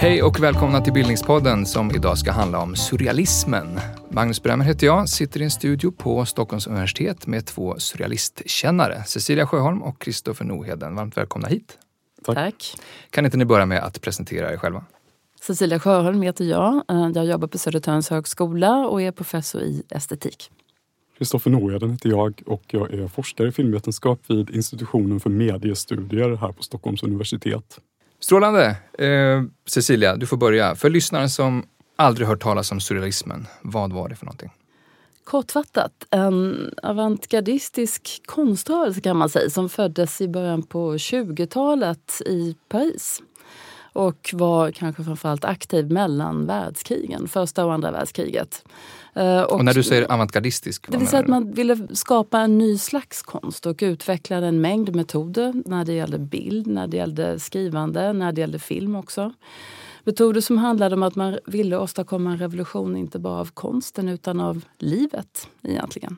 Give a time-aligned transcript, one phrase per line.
[0.00, 3.80] Hej och välkomna till Bildningspodden som idag ska handla om surrealismen.
[4.10, 9.46] Magnus Bremmer heter jag, sitter i en studio på Stockholms universitet med två surrealistkännare, Cecilia
[9.46, 10.94] Sjöholm och Kristoffer Noheden.
[10.94, 11.78] Varmt välkomna hit.
[12.24, 12.36] Tack.
[12.36, 12.74] Tack.
[13.10, 14.84] Kan inte ni börja med att presentera er själva?
[15.48, 16.82] Cecilia Sjöholm heter jag.
[16.88, 20.50] Eh, jag jobbar på Södertörns högskola och är professor i estetik.
[21.18, 26.52] Kristoffer Noheden heter jag och jag är forskare i filmvetenskap vid institutionen för mediestudier här
[26.52, 27.80] på Stockholms universitet.
[28.20, 28.76] Strålande!
[28.98, 30.74] Eh, Cecilia, du får börja.
[30.74, 31.62] För lyssnaren som
[31.96, 34.50] aldrig hört talas om surrealismen, vad var det för någonting?
[35.24, 43.22] Kortfattat, en avantgardistisk konströrelse kan man säga som föddes i början på 20-talet i Paris
[43.98, 48.64] och var kanske framförallt aktiv mellan världskrigen, första och andra världskriget.
[49.14, 50.90] Eh, och, och när du säger avantgardistisk?
[50.90, 54.96] Det vill säga att man ville skapa en ny slags konst och utvecklade en mängd
[54.96, 59.32] metoder när det gällde bild, när det gällde skrivande, när det gällde film också.
[60.04, 64.40] Metoder som handlade om att man ville åstadkomma en revolution inte bara av konsten utan
[64.40, 66.16] av livet egentligen.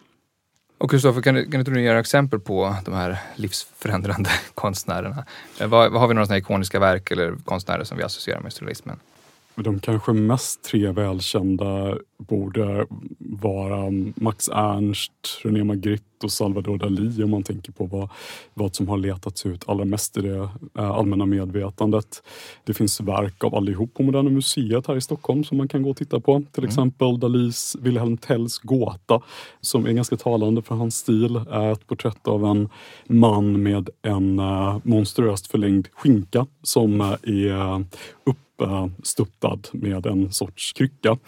[0.81, 5.25] Och Kristoffer, kan, kan inte du ge exempel på de här livsförändrande konstnärerna?
[5.61, 8.98] Eh, Var, har vi några sådana ikoniska verk eller konstnärer som vi associerar med surrealismen?
[9.55, 12.87] De kanske mest tre välkända borde
[13.19, 15.12] vara Max Ernst,
[15.43, 18.09] René Magritte och Salvador Dalí om man tänker på vad,
[18.55, 22.23] vad som har letats ut allra mest i det eh, allmänna medvetandet.
[22.65, 25.91] Det finns verk av allihop på Moderna Museet här i Stockholm som man kan gå
[25.91, 26.43] och titta på.
[26.53, 26.69] Till mm.
[26.69, 29.21] exempel Dalís Wilhelm Tells Gåta
[29.61, 31.41] som är ganska talande för hans stil.
[31.51, 32.69] är Ett porträtt av en
[33.06, 37.84] man med en uh, monstruöst förlängd skinka som uh, är
[38.25, 41.19] upp uppstuttad med en sorts krycka.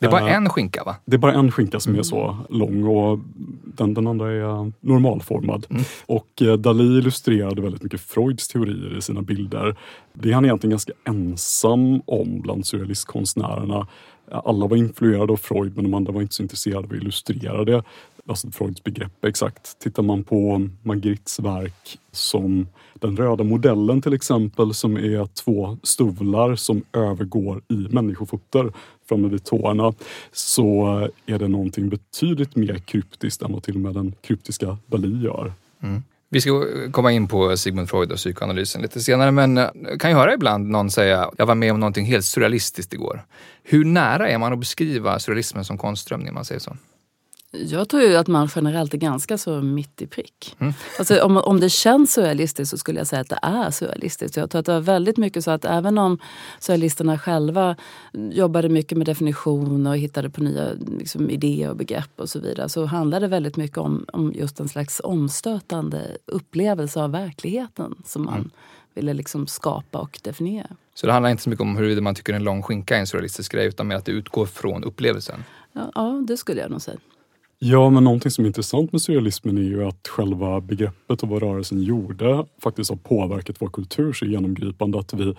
[0.00, 0.96] Det är bara eh, en skinka va?
[1.04, 3.18] Det är bara en skinka som är så lång och
[3.64, 5.66] den, den andra är normalformad.
[5.70, 5.82] Mm.
[6.06, 9.76] Och eh, Dalí illustrerade väldigt mycket Freuds teorier i sina bilder.
[10.12, 13.86] Det är han egentligen ganska ensam om bland surrealistkonstnärerna.
[14.32, 17.64] Alla var influerade av Freud men de andra var inte så intresserade av att illustrera
[17.64, 17.82] det
[18.28, 19.78] alltså Freuds begrepp exakt.
[19.78, 26.56] Tittar man på Magrittes verk som den röda modellen till exempel som är två stövlar
[26.56, 28.72] som övergår i människofötter
[29.08, 29.92] framme vid tårna
[30.32, 30.86] så
[31.26, 35.52] är det någonting betydligt mer kryptiskt än vad till och med den kryptiska Dali gör.
[35.82, 36.02] Mm.
[36.32, 40.16] Vi ska komma in på Sigmund Freud och psykoanalysen lite senare, men jag kan ju
[40.16, 43.22] höra ibland någon säga jag var med om någonting helt surrealistiskt igår.
[43.62, 46.76] Hur nära är man att beskriva surrealismen som konstströmning, om man säger så?
[47.52, 50.56] Jag tror ju att man generellt är ganska så mitt i prick.
[50.58, 50.72] Mm.
[50.98, 54.36] Alltså, om, om det känns surrealistiskt så skulle jag säga att det är surrealistiskt.
[54.36, 56.18] Jag tror att det var väldigt mycket så att även om
[56.58, 57.76] surrealisterna själva
[58.12, 60.68] jobbade mycket med definitioner och hittade på nya
[60.98, 64.60] liksom, idéer och begrepp och så vidare så handlade det väldigt mycket om, om just
[64.60, 68.50] en slags omstötande upplevelse av verkligheten som man mm.
[68.94, 70.76] ville liksom skapa och definiera.
[70.94, 73.06] Så det handlar inte så mycket om huruvida man tycker en lång skinka är en
[73.06, 75.44] surrealistisk grej utan mer att det utgår från upplevelsen?
[75.72, 76.98] Ja, ja det skulle jag nog säga.
[77.62, 81.42] Ja, men någonting som är intressant med surrealismen är ju att själva begreppet och vad
[81.42, 85.34] rörelsen gjorde faktiskt har påverkat vår kultur så genomgripande att vi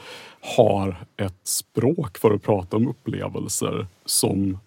[0.57, 4.57] har ett språk för att prata om upplevelser som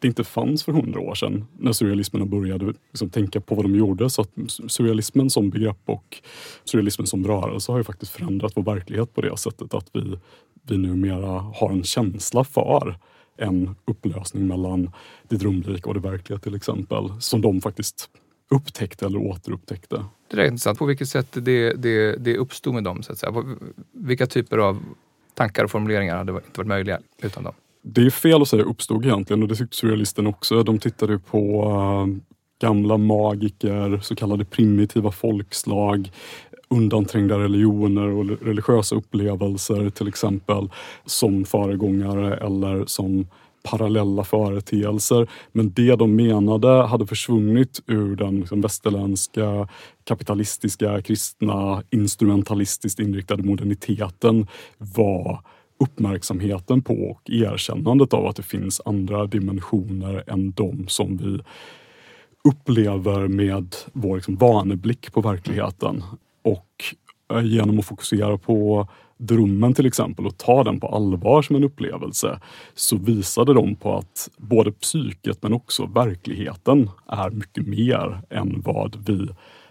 [0.00, 3.74] det inte fanns för hundra år sedan när surrealismen började liksom tänka på vad de
[3.76, 4.10] gjorde.
[4.10, 4.30] Så att
[4.68, 6.22] surrealismen som begrepp och
[6.64, 10.18] surrealismen som rörelse har ju faktiskt förändrat vår verklighet på det sättet att vi,
[10.62, 12.96] vi numera har en känsla för
[13.36, 14.90] en upplösning mellan
[15.28, 17.10] det drömlika och det verkliga till exempel.
[17.20, 18.10] Som de faktiskt
[18.50, 20.04] upptäckte eller återupptäckte.
[20.30, 20.78] Det är intressant.
[20.78, 23.02] På vilket sätt det, det, det uppstod med dem?
[23.02, 23.44] Så att säga.
[23.92, 24.82] Vilka typer av
[25.34, 27.54] tankar och formuleringar hade inte varit möjliga utan dem?
[27.82, 30.62] Det är fel att säga uppstod egentligen och det tyckte surrealisterna också.
[30.62, 32.16] De tittade på uh,
[32.60, 36.10] gamla magiker, så kallade primitiva folkslag,
[36.74, 40.68] undanträngda religioner och religiösa upplevelser till exempel
[41.04, 43.26] som föregångare eller som
[43.70, 45.28] parallella företeelser.
[45.52, 49.68] Men det de menade hade försvunnit ur den liksom västerländska
[50.04, 54.46] kapitalistiska, kristna, instrumentalistiskt inriktade moderniteten
[54.78, 55.40] var
[55.84, 61.40] uppmärksamheten på och erkännandet av att det finns andra dimensioner än de som vi
[62.48, 66.02] upplever med vår liksom vaneblick på verkligheten.
[66.44, 66.84] Och
[67.32, 68.88] eh, genom att fokusera på
[69.18, 72.40] drömmen till exempel och ta den på allvar som en upplevelse
[72.74, 78.96] så visade de på att både psyket men också verkligheten är mycket mer än vad
[79.06, 79.28] vi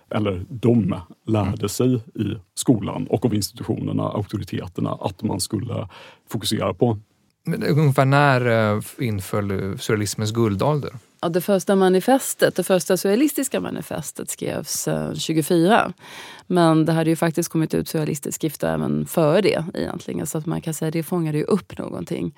[0.09, 0.95] eller de
[1.27, 5.87] lärde sig i skolan och av institutionerna, auktoriteterna, att man skulle
[6.29, 6.99] fokusera på.
[7.45, 10.91] Men ungefär när eh, inföll surrealismens guldålder?
[11.23, 15.93] Ja, det första manifestet, det första surrealistiska manifestet skrevs eh, 24.
[16.47, 20.27] Men det hade ju faktiskt kommit ut surrealistisk skrift även före det egentligen.
[20.27, 22.35] Så att man kan säga att det fångade ju upp någonting.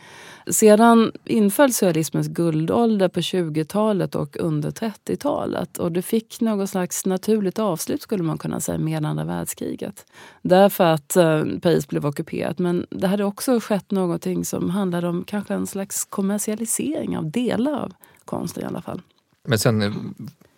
[0.47, 5.77] Sedan inföll surrealismens guldålder på 20-talet och under 30-talet.
[5.77, 10.05] Och det fick något slags naturligt avslut skulle man kunna säga med andra världskriget.
[10.41, 12.59] Därför att eh, Paris blev ockuperat.
[12.59, 17.73] Men det hade också skett någonting som handlade om kanske en slags kommersialisering av delar
[17.73, 17.93] av
[18.25, 19.01] konsten i alla fall.
[19.47, 19.93] Men sen eh,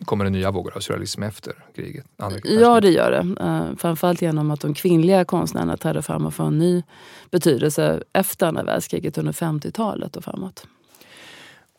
[0.04, 2.06] kommer det nya vågor av surrealism efter kriget?
[2.16, 3.44] Ja, det gör det.
[3.44, 6.82] Uh, framförallt genom att de kvinnliga konstnärerna trädde fram och får en ny
[7.30, 10.66] betydelse efter andra världskriget under 50-talet och framåt.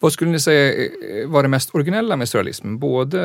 [0.01, 2.79] Vad skulle ni säga eh, var det mest originella med surrealismen?
[2.79, 3.19] Både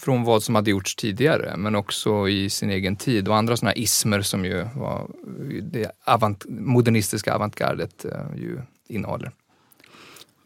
[0.00, 3.74] från vad som hade gjorts tidigare men också i sin egen tid och andra sådana
[3.74, 5.10] ismer som ju var
[5.62, 8.06] det avant modernistiska avantgardet
[8.36, 9.32] ju innehåller.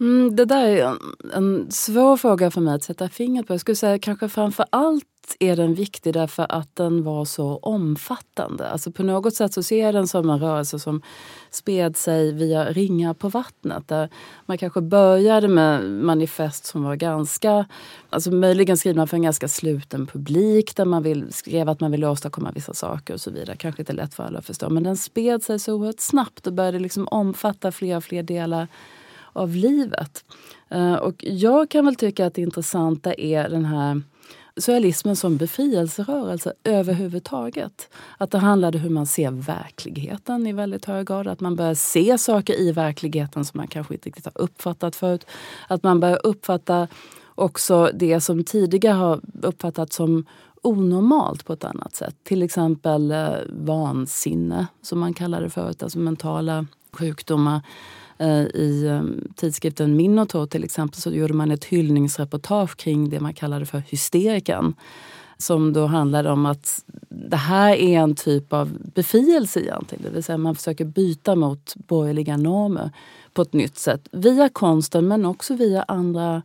[0.02, 0.98] Mm, det där är en,
[1.34, 3.52] en, svår fråga för mig att sätta fingret på.
[3.52, 5.04] Jag skulle säga kanske framför allt
[5.38, 8.68] är den viktig därför att den var så omfattande.
[8.68, 11.02] Alltså på något sätt så ser jag den som en rörelse som
[11.50, 13.88] spred sig via ringar på vattnet.
[13.88, 14.08] Där
[14.46, 17.66] man kanske började med manifest som var ganska,
[18.10, 22.06] alltså möjligen skrivna för en ganska sluten publik där man vill, skrev att man ville
[22.06, 23.56] åstadkomma vissa saker och så vidare.
[23.56, 24.70] Kanske inte lätt för alla att förstå.
[24.70, 28.68] Men den spred sig så oerhört snabbt och började liksom omfatta fler och fler delar
[29.32, 30.24] av livet.
[30.68, 34.02] Eh, och jag kan väl tycka att det intressanta är den här
[34.56, 37.88] surrealismen som befrielserörelse överhuvudtaget.
[38.18, 41.26] Att det handlade om hur man ser verkligheten i väldigt hög grad.
[41.26, 45.26] Att man börjar se saker i verkligheten som man kanske inte riktigt har uppfattat förut.
[45.68, 46.88] Att man börjar uppfatta
[47.34, 50.24] också det som tidigare har uppfattats som
[50.62, 52.16] onormalt på ett annat sätt.
[52.22, 57.60] Till exempel eh, vansinne, som man kallade det förut, alltså mentala sjukdomar.
[58.18, 63.34] Eh, I ehm, tidskriften Minotaur till exempel så gjorde man ett hyllningsreportage kring det man
[63.34, 64.74] kallade för hysterikan.
[65.38, 70.04] Som då handlade om att det här är en typ av befrielse egentligen.
[70.04, 72.90] Det vill säga man försöker byta mot borgerliga normer
[73.32, 74.08] på ett nytt sätt.
[74.12, 76.42] Via konsten men också via andra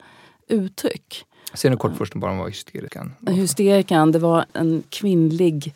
[0.47, 1.25] uttryck.
[1.53, 5.73] Säg nu kort först bara vad hysterikan Hysterikan, det var en kvinnlig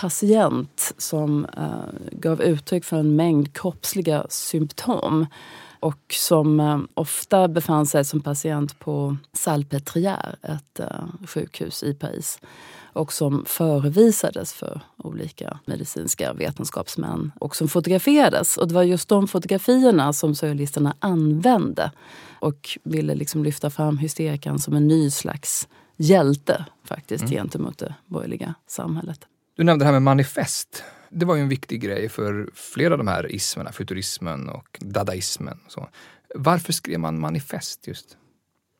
[0.00, 5.26] patient som uh, gav uttryck för en mängd kroppsliga symptom
[5.80, 12.38] och som uh, ofta befann sig som patient på Salpêtrière, ett uh, sjukhus i Paris
[12.92, 18.56] och som förevisades för olika medicinska vetenskapsmän och som fotograferades.
[18.56, 21.90] Och det var just de fotografierna som surrealisterna använde
[22.38, 27.34] och ville liksom lyfta fram hysterikan som en ny slags hjälte faktiskt mm.
[27.34, 29.29] gentemot det borgerliga samhället.
[29.60, 30.84] Du nämnde det här med manifest.
[31.08, 35.58] Det var ju en viktig grej för flera av de här ismerna, futurismen och dadaismen.
[35.66, 35.88] Och så.
[36.34, 38.16] Varför skrev man manifest just?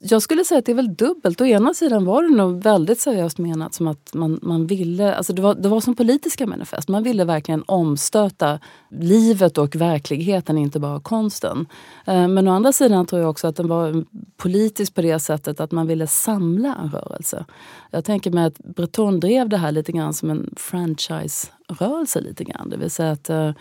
[0.03, 1.41] Jag skulle säga att det är väl dubbelt.
[1.41, 5.33] Å ena sidan var det nog väldigt seriöst menat som att man, man ville, alltså
[5.33, 6.89] det var, det var som politiska manifest.
[6.89, 8.61] Man ville verkligen omstöta
[8.91, 11.67] livet och verkligheten, inte bara konsten.
[12.07, 14.05] Eh, men å andra sidan tror jag också att den var
[14.37, 17.45] politisk på det sättet att man ville samla en rörelse.
[17.91, 22.21] Jag tänker mig att Breton drev det här lite grann som en franchise franchise-rörelse.
[22.21, 22.71] lite grann.
[22.71, 23.53] Det vill säga att eh,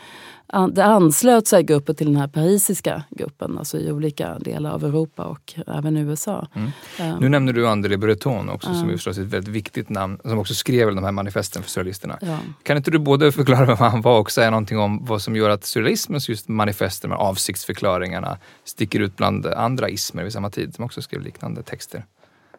[0.71, 5.25] det anslöt sig grupper till den här parisiska gruppen, alltså i olika delar av Europa
[5.25, 6.47] och även USA.
[6.53, 6.71] Mm.
[7.13, 10.19] Um, nu nämner du André Breton också, um, som är förstås ett väldigt viktigt namn,
[10.23, 12.17] som också skrev de här manifesten för surrealisterna.
[12.21, 12.37] Ja.
[12.63, 15.49] Kan inte du både förklara vem han var och säga någonting om vad som gör
[15.49, 20.85] att surrealismens just manifester med avsiktsförklaringarna sticker ut bland andra ismer vid samma tid, som
[20.85, 22.05] också skrev liknande texter?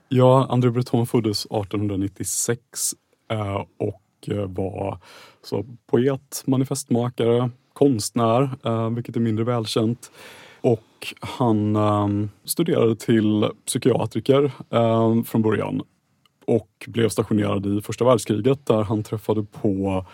[0.08, 2.60] Ja, André Breton föddes 1896
[3.30, 4.98] eh, och var
[5.42, 10.10] så poet, manifestmakare, konstnär, eh, vilket är mindre välkänt.
[10.60, 15.82] Och han um, studerade till psykiatriker um, från början
[16.44, 20.04] och blev stationerad i första världskriget där han träffade på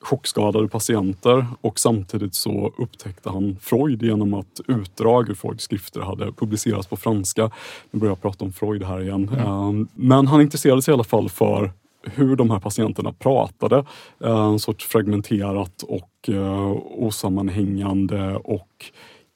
[0.00, 6.32] chockskadade patienter och samtidigt så upptäckte han Freud genom att utdrag ur Freuds skrifter hade
[6.32, 7.50] publicerats på franska.
[7.90, 9.28] Nu börjar jag prata om Freud här igen.
[9.28, 9.46] Mm.
[9.46, 11.72] Um, men han intresserade sig i alla fall för
[12.14, 13.84] hur de här patienterna pratade.
[14.24, 18.84] Eh, en sorts fragmenterat och eh, osammanhängande och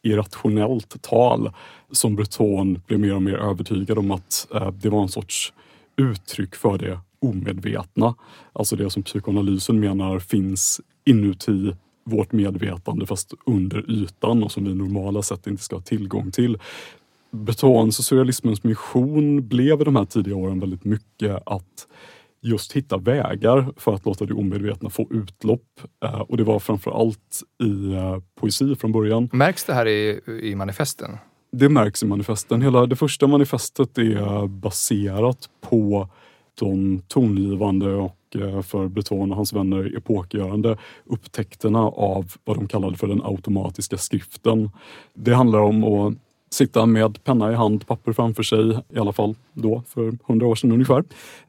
[0.02, 1.50] irrationellt tal
[1.90, 5.52] som Breton blev mer och mer övertygad om att eh, det var en sorts
[5.96, 8.14] uttryck för det omedvetna.
[8.52, 11.72] Alltså det som psykoanalysen menar finns inuti
[12.04, 16.58] vårt medvetande fast under ytan och som vi normala sett inte ska ha tillgång till.
[17.30, 21.86] Bretons och surrealismens mission blev i de här tidiga åren väldigt mycket att
[22.42, 25.80] just hitta vägar för att låta det omedvetna få utlopp.
[26.04, 29.28] Eh, och det var framförallt i eh, poesi från början.
[29.32, 31.18] Märks det här i, i manifesten?
[31.52, 32.62] Det märks i manifesten.
[32.62, 36.08] Hela det första manifestet är baserat på
[36.60, 42.96] de tongivande och eh, för Breton och hans vänner epokgörande upptäckterna av vad de kallade
[42.96, 44.70] för den automatiska skriften.
[45.14, 46.14] Det handlar om att
[46.52, 50.54] sitta med penna i hand, papper framför sig, i alla fall då för hundra år
[50.54, 51.04] sedan ungefär.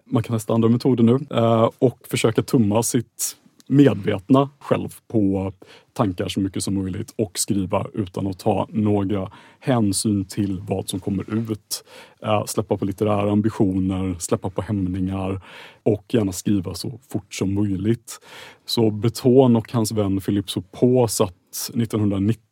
[0.06, 5.54] Man kan testa andra metoder nu eh, och försöka tumma sitt medvetna själv på
[5.94, 11.00] tankar så mycket som möjligt och skriva utan att ta några hänsyn till vad som
[11.00, 11.84] kommer ut.
[12.24, 15.42] Eh, släppa på litterära ambitioner, släppa på hämningar
[15.84, 18.20] och gärna skriva så fort som möjligt.
[18.66, 21.34] Så Breton och hans vän Philippe Soupot satt
[21.76, 22.51] 1990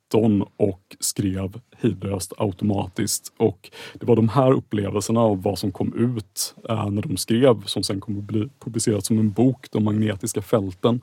[0.58, 3.34] och skrev hejdlöst automatiskt.
[3.38, 7.64] Och det var de här upplevelserna av vad som kom ut eh, när de skrev,
[7.66, 11.02] som sen kommer att bli publicerat som en bok, De magnetiska fälten,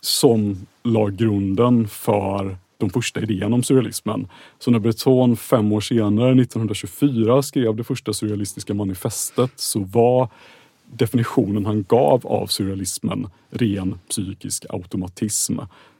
[0.00, 4.28] som la grunden för de första idéerna om surrealismen.
[4.58, 10.28] Så när Breton fem år senare, 1924, skrev det första surrealistiska manifestet så var
[10.92, 15.58] definitionen han gav av surrealismen ren psykisk automatism.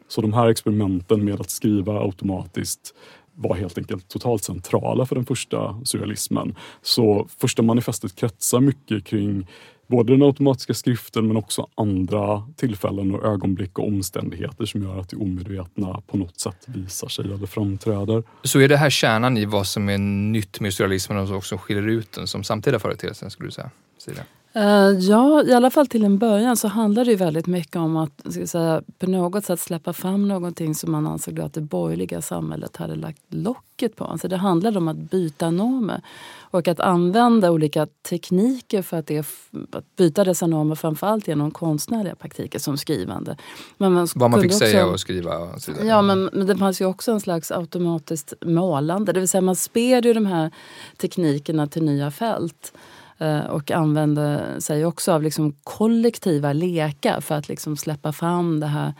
[0.09, 2.95] Så de här experimenten med att skriva automatiskt
[3.35, 6.55] var helt enkelt totalt centrala för den första surrealismen.
[6.83, 9.47] Så första manifestet kretsar mycket kring
[9.87, 15.09] både den automatiska skriften men också andra tillfällen och ögonblick och omständigheter som gör att
[15.09, 18.23] det omedvetna på något sätt visar sig eller framträder.
[18.43, 21.89] Så är det här kärnan i vad som är nytt med surrealismen och som skiljer
[21.89, 23.71] ut den som samtida företeelse, skulle du säga?
[23.99, 24.23] Sida?
[24.59, 27.97] Uh, ja, i alla fall till en början så handlar det ju väldigt mycket om
[27.97, 32.23] att ska säga, på något sätt släppa fram någonting som man ansåg att det borgerliga
[32.23, 34.05] samhället hade lagt locket på.
[34.05, 36.03] Alltså det handlade om att byta normer
[36.39, 39.27] och att använda olika tekniker för att, det,
[39.73, 43.37] att byta dessa normer framförallt genom konstnärliga praktiker som skrivande.
[43.77, 46.57] Men man Vad man fick också, säga och skriva och så Ja, men, men det
[46.57, 49.13] fanns ju också en slags automatiskt målande.
[49.13, 50.51] Det vill säga man spred ju de här
[50.97, 52.73] teknikerna till nya fält.
[53.19, 58.67] Eh, och använde sig också av liksom kollektiva lekar för att liksom släppa fram det
[58.67, 58.93] här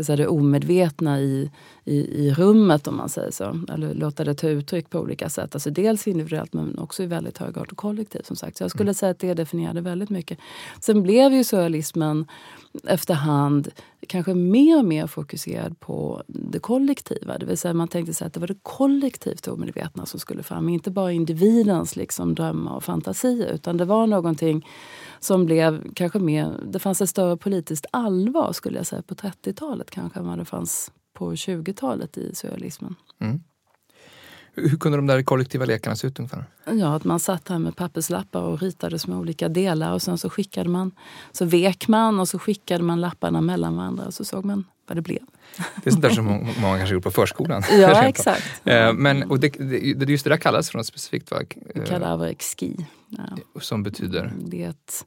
[0.00, 1.50] säga, det omedvetna i,
[1.84, 3.60] i, i rummet om man säger så.
[3.68, 5.54] Eller låta det ta uttryck på olika sätt.
[5.54, 8.26] Alltså dels individuellt men också i väldigt hög grad kollektivt.
[8.26, 8.56] som sagt.
[8.56, 8.94] Så jag skulle mm.
[8.94, 10.38] säga att det definierade väldigt mycket.
[10.80, 12.26] Sen blev ju surrealismen
[12.84, 13.68] efterhand
[14.06, 17.38] kanske mer och mer fokuserad på det kollektiva.
[17.38, 20.68] Det vill säga man tänkte sig att det var det kollektivt omedvetna som skulle fram.
[20.68, 24.66] Inte bara individens liksom drömmar och fantasier utan det var någonting
[25.24, 26.60] som blev kanske mer...
[26.66, 30.44] Det fanns ett större politiskt allvar skulle jag säga på 30-talet kanske än vad det
[30.44, 32.94] fanns på 20-talet i surrealismen.
[33.20, 33.40] Mm.
[34.54, 36.44] Hur kunde de där kollektiva lekarna se ut ungefär?
[36.64, 40.30] Ja, att man satt här med papperslappar och ritade små olika delar och sen så
[40.30, 40.90] skickade man,
[41.32, 44.96] så vek man och så skickade man lapparna mellan varandra och så såg man vad
[44.96, 45.22] det blev.
[45.56, 46.24] Det är sånt där som
[46.60, 47.62] många kanske gjort på förskolan.
[47.72, 48.62] Ja, exakt.
[48.64, 49.48] Eh, men, och det,
[49.94, 51.38] det, just det där kallas för något specifikt va?
[51.86, 52.76] Kadaver exki.
[53.18, 53.60] Ja.
[53.60, 54.32] Som betyder?
[54.38, 55.06] Det är ett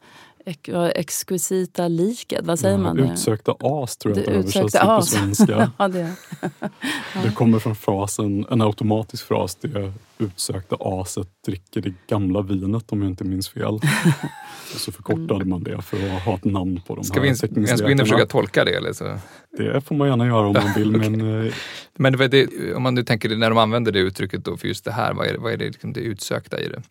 [0.95, 2.99] exquisita liket, vad säger ja, man?
[2.99, 5.71] Utsökta as tror jag det översätts på svenska.
[5.77, 6.15] ja, det.
[7.23, 13.01] det kommer från frasen, en automatisk fras, det utsökta aset dricker det gamla vinet om
[13.01, 13.73] jag inte minns fel.
[14.73, 17.47] och så förkortade man det för att ha ett namn på de Ska här Ska
[17.47, 18.75] vi ens gå in och försöka tolka det?
[18.75, 19.17] Eller så?
[19.57, 20.95] Det får man gärna göra om man vill.
[20.95, 21.09] okay.
[21.09, 21.53] Men, eh,
[21.93, 24.91] men det, om man nu tänker när de använder det uttrycket då för just det
[24.91, 26.81] här, vad är, vad är det, liksom det utsökta i det?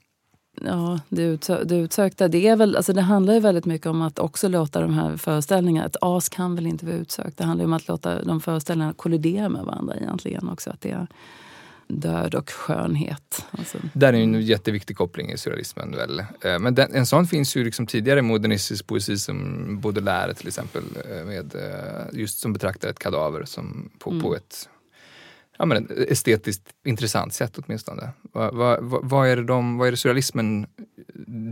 [0.60, 2.28] Ja, det, utsö det utsökta.
[2.28, 5.16] Det, är väl, alltså det handlar ju väldigt mycket om att också låta de här
[5.16, 5.86] föreställningarna...
[5.86, 7.38] Ett as kan väl inte vara utsökt.
[7.38, 10.70] Det handlar om att låta de föreställningarna kollidera med varandra egentligen också.
[10.70, 11.06] Att det är
[11.86, 13.44] död och skönhet.
[13.50, 13.78] Alltså.
[13.92, 15.90] Där är en jätteviktig koppling i surrealismen.
[15.90, 16.20] Väl.
[16.20, 20.48] Eh, men den, en sån finns ju liksom tidigare i modernistisk poesi som Baudelaire till
[20.48, 20.82] exempel.
[21.10, 24.22] Eh, med, eh, just som betraktar ett kadaver som på, mm.
[24.22, 24.68] på ett
[25.58, 28.10] ja, men estetiskt intressant sätt åtminstone.
[28.32, 30.66] Vad, vad, vad, är det de, vad är det surrealismen,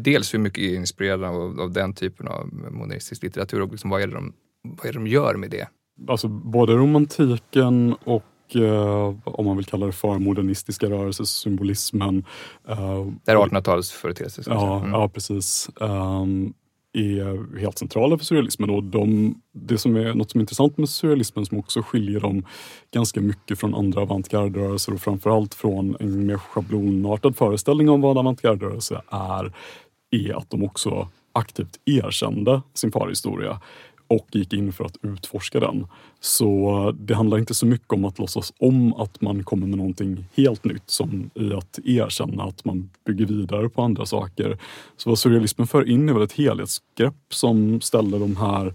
[0.03, 4.03] dels hur mycket är inspirerad av, av den typen av modernistisk litteratur och liksom vad,
[4.03, 4.33] är det de,
[4.63, 5.69] vad är det de gör med det?
[6.09, 12.25] Alltså både romantiken och eh, om man vill kalla det för modernistiska rörelser, symbolismen.
[12.69, 14.43] Eh, det är 1800-talets företeelse.
[14.47, 14.91] Ja, mm.
[14.91, 15.71] ja, precis.
[15.81, 16.55] Um,
[16.93, 18.71] är helt centrala för surrealismen.
[18.71, 22.47] Och de, det som är något som är intressant med surrealismen som också skiljer dem
[22.91, 29.03] ganska mycket från andra avantgarde-rörelser och framförallt från en mer schablonartad föreställning om vad avantgarde-rörelse
[29.11, 29.53] är,
[30.11, 33.61] är att de också aktivt erkände sin förhistoria
[34.13, 35.87] och gick in för att utforska den.
[36.21, 40.25] Så det handlar inte så mycket om att låtsas om att man kommer med någonting
[40.37, 44.59] helt nytt som i att erkänna att man bygger vidare på andra saker.
[44.97, 48.75] Så vad surrealismen för in är väl ett helhetsgrepp som ställer de här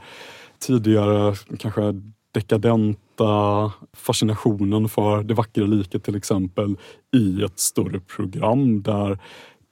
[0.60, 2.02] tidigare kanske
[2.32, 6.78] dekadenta fascinationen för det vackra liket till exempel
[7.16, 9.20] i ett större program där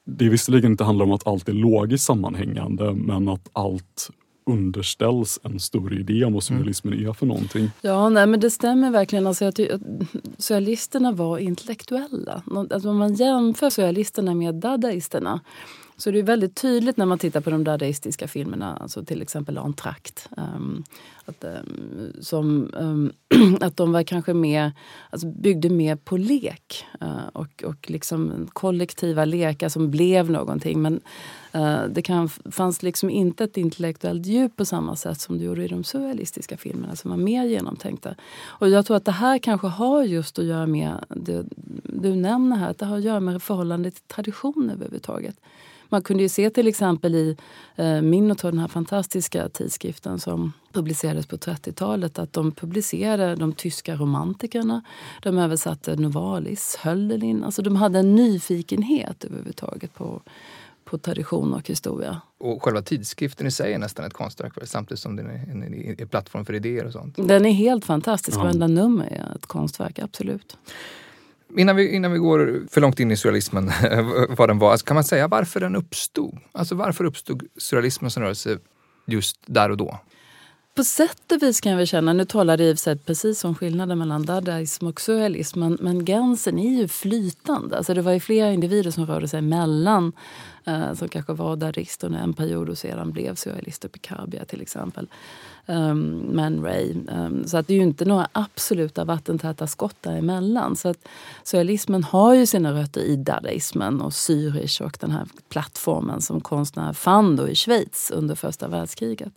[0.05, 4.10] det visserligen inte handlar om att allt är logiskt sammanhängande men att allt
[4.46, 6.42] underställs en större idé om vad mm.
[6.42, 7.72] surrealismen är för någonting.
[7.82, 9.28] Ja, nej, men det stämmer verkligen.
[9.28, 9.60] Alltså, att,
[10.38, 12.44] surrealisterna var intellektuella.
[12.72, 15.40] Alltså, om man jämför surrealisterna med dadaisterna
[15.98, 19.58] så det är väldigt tydligt när man tittar på de dadaistiska filmerna, alltså till exempel
[19.58, 20.30] Entrakt.
[20.38, 20.84] Um, ehm,
[21.25, 23.12] att, um, som, um,
[23.62, 24.72] att de var kanske mer,
[25.10, 30.82] alltså byggde mer på lek uh, och, och liksom kollektiva lekar som blev någonting.
[30.82, 31.00] Men
[31.56, 35.64] uh, det kan, fanns liksom inte ett intellektuellt djup på samma sätt som det gjorde
[35.64, 38.16] i de surrealistiska filmerna som var mer genomtänkta.
[38.46, 41.46] Och jag tror att det här kanske har just att göra med det
[41.84, 45.36] du nämner här, att det har att göra med förhållandet till tradition överhuvudtaget.
[45.96, 47.38] Man kunde ju se till exempel i
[47.75, 53.96] eh, Minotaur, den här fantastiska tidskriften som publicerades på 30-talet, att de publicerade de tyska
[53.96, 54.84] romantikerna.
[55.22, 57.44] De översatte Novalis, Hölderlin.
[57.44, 60.22] Alltså de hade en nyfikenhet överhuvudtaget på
[60.86, 62.22] på tradition och historia.
[62.38, 66.08] Och själva tidskriften i sig är nästan ett konstverk samtidigt som den är en, en
[66.08, 67.16] plattform för idéer och sånt.
[67.16, 68.38] Den är helt fantastisk.
[68.38, 70.58] Varenda nummer är ett konstverk, absolut.
[71.57, 73.71] Innan vi, innan vi går för långt in i surrealismen,
[74.38, 76.38] vad den var, alltså kan man säga varför den uppstod?
[76.51, 78.57] Alltså varför uppstod surrealismen som rörelse
[79.05, 80.00] just där och då?
[80.75, 84.25] På sätt och vis kan vi känna, nu talar det i precis om skillnaden mellan
[84.25, 87.77] dadaism och surrealism, men, men gränsen är ju flytande.
[87.77, 90.12] Alltså det var ju flera individer som rörde sig mellan,
[90.65, 95.08] eh, som kanske var dadaist under en period och sedan blev surrealister, Picabia till exempel
[95.65, 96.96] ehm, um, Man Ray.
[97.08, 100.75] Um, så att det är ju inte några absoluta vattentäta skott däremellan.
[100.75, 101.08] Så att
[101.44, 106.94] surrealismen har ju sina rötter i dadaismen och Zürich och den här plattformen som konstnärer
[106.94, 109.34] fann då i Schweiz under första världskriget.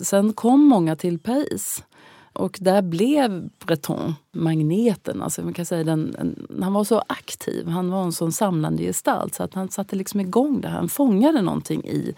[0.00, 1.84] Sen kom många till Paris.
[2.32, 5.22] Och där blev Breton magneten.
[5.22, 8.82] Alltså man kan säga den, en, han var så aktiv, han var en sån samlande
[8.82, 10.76] gestalt så att han satte liksom igång det här.
[10.76, 12.14] Han fångade någonting i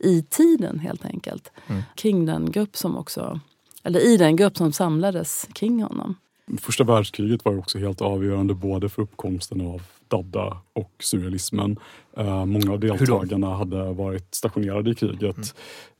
[0.00, 1.52] i tiden helt enkelt.
[1.66, 1.82] Mm.
[1.94, 3.40] Kring den grupp som också,
[3.82, 6.14] eller i den grupp som samlades kring honom.
[6.58, 11.78] Första världskriget var också helt avgörande både för uppkomsten av Dada och surrealismen.
[12.18, 15.54] Uh, många av deltagarna hade varit stationerade i kriget.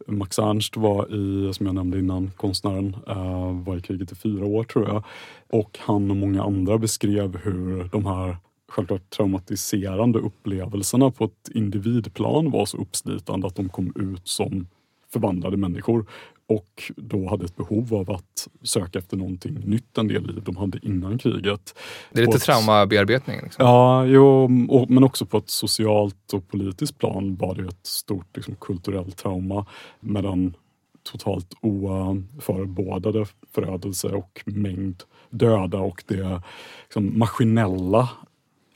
[0.06, 0.18] Mm.
[0.18, 4.44] Max Ernst var i, som jag nämnde innan, konstnären, uh, var i kriget i fyra
[4.44, 5.04] år tror jag.
[5.50, 8.36] Och han och många andra beskrev hur de här
[8.68, 14.66] självklart traumatiserande upplevelserna på ett individplan var så uppslitande att de kom ut som
[15.12, 16.06] förvandlade människor
[16.50, 20.56] och då hade ett behov av att söka efter någonting nytt än det liv de
[20.56, 21.74] hade innan kriget.
[22.12, 23.40] Det är lite ett, traumabearbetning?
[23.42, 23.66] Liksom.
[23.66, 28.36] Ja, jo, och, men också på ett socialt och politiskt plan var det ett stort
[28.36, 29.66] liksom, kulturellt trauma
[30.00, 30.54] med en
[31.02, 36.42] totalt oförebådade förödelse och mängd döda och det
[36.84, 38.08] liksom, maskinella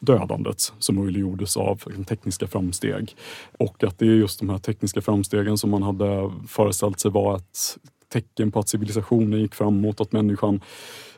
[0.05, 3.17] dödandet som möjliggjordes av tekniska framsteg.
[3.59, 7.37] Och att det är just de här tekniska framstegen som man hade föreställt sig var
[7.37, 7.79] ett
[8.15, 10.61] tecken på att civilisationen gick framåt, att människan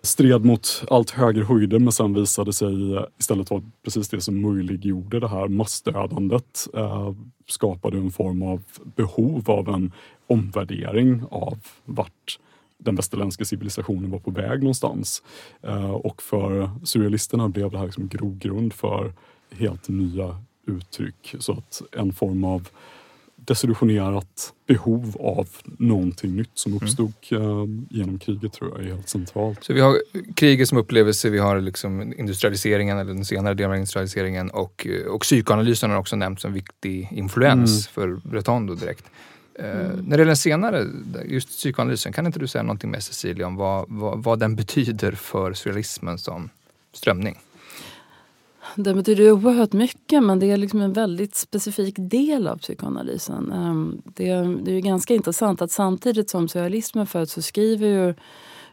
[0.02, 2.68] stred mot allt högre höjder men sen visade sig
[3.18, 6.68] istället vara precis det som möjliggjorde det här massdödandet.
[6.74, 7.12] Eh,
[7.48, 8.62] skapade en form av
[8.96, 9.92] behov av en
[10.26, 12.38] omvärdering av vart
[12.78, 15.22] den västerländska civilisationen var på väg någonstans.
[15.62, 19.12] Eh, och för surrealisterna blev det här liksom grogrund för
[19.50, 21.34] helt nya uttryck.
[21.38, 22.68] Så att en form av
[23.36, 26.82] desillusionerat behov av någonting nytt som mm.
[26.82, 27.86] uppstod mm.
[27.90, 29.64] genom kriget tror jag är helt centralt.
[29.64, 29.96] Så vi har
[30.34, 35.20] kriget som upplevelse, vi har liksom industrialiseringen, eller den senare delen av industrialiseringen och, och
[35.20, 37.92] psykoanalysen har också nämnts som viktig influens mm.
[37.92, 39.04] för Breton direkt.
[39.58, 39.96] Mm.
[39.96, 40.86] När det gäller den senare,
[41.24, 45.12] just psykoanalysen, kan inte du säga någonting med Cecilia om vad, vad, vad den betyder
[45.12, 46.50] för surrealismen som
[46.92, 47.38] strömning?
[48.74, 53.52] Den betyder oerhört mycket men det är liksom en väldigt specifik del av psykoanalysen.
[53.52, 58.14] Ehm, det är, det är ganska intressant att samtidigt som surrealismen föds så skriver ju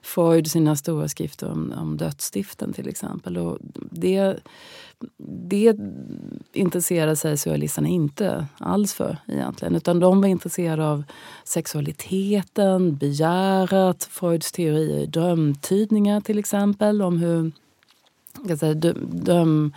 [0.04, 3.38] Freud sina stora skrifter om, om dödsstiften till exempel.
[3.38, 3.58] Och
[3.92, 4.36] det,
[5.48, 5.76] det
[6.54, 9.76] intresserar sig surrealisterna inte alls för egentligen.
[9.76, 11.04] Utan de var intresserade av
[11.44, 17.02] sexualiteten, begäret, Freuds teorier i drömtydningar till exempel.
[17.02, 17.52] Om hur,
[18.48, 19.74] jag säga, dröm,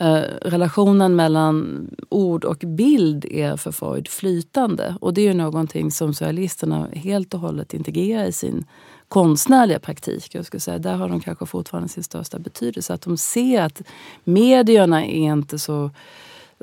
[0.00, 4.96] Eh, relationen mellan ord och bild är för Freud flytande.
[5.00, 8.64] Och det är ju någonting som surrealisterna helt och hållet integrerar i sin
[9.08, 10.34] konstnärliga praktik.
[10.34, 12.94] Jag skulle säga, där har de kanske fortfarande sin största betydelse.
[12.94, 13.82] Att de ser att
[14.24, 15.90] medierna är inte så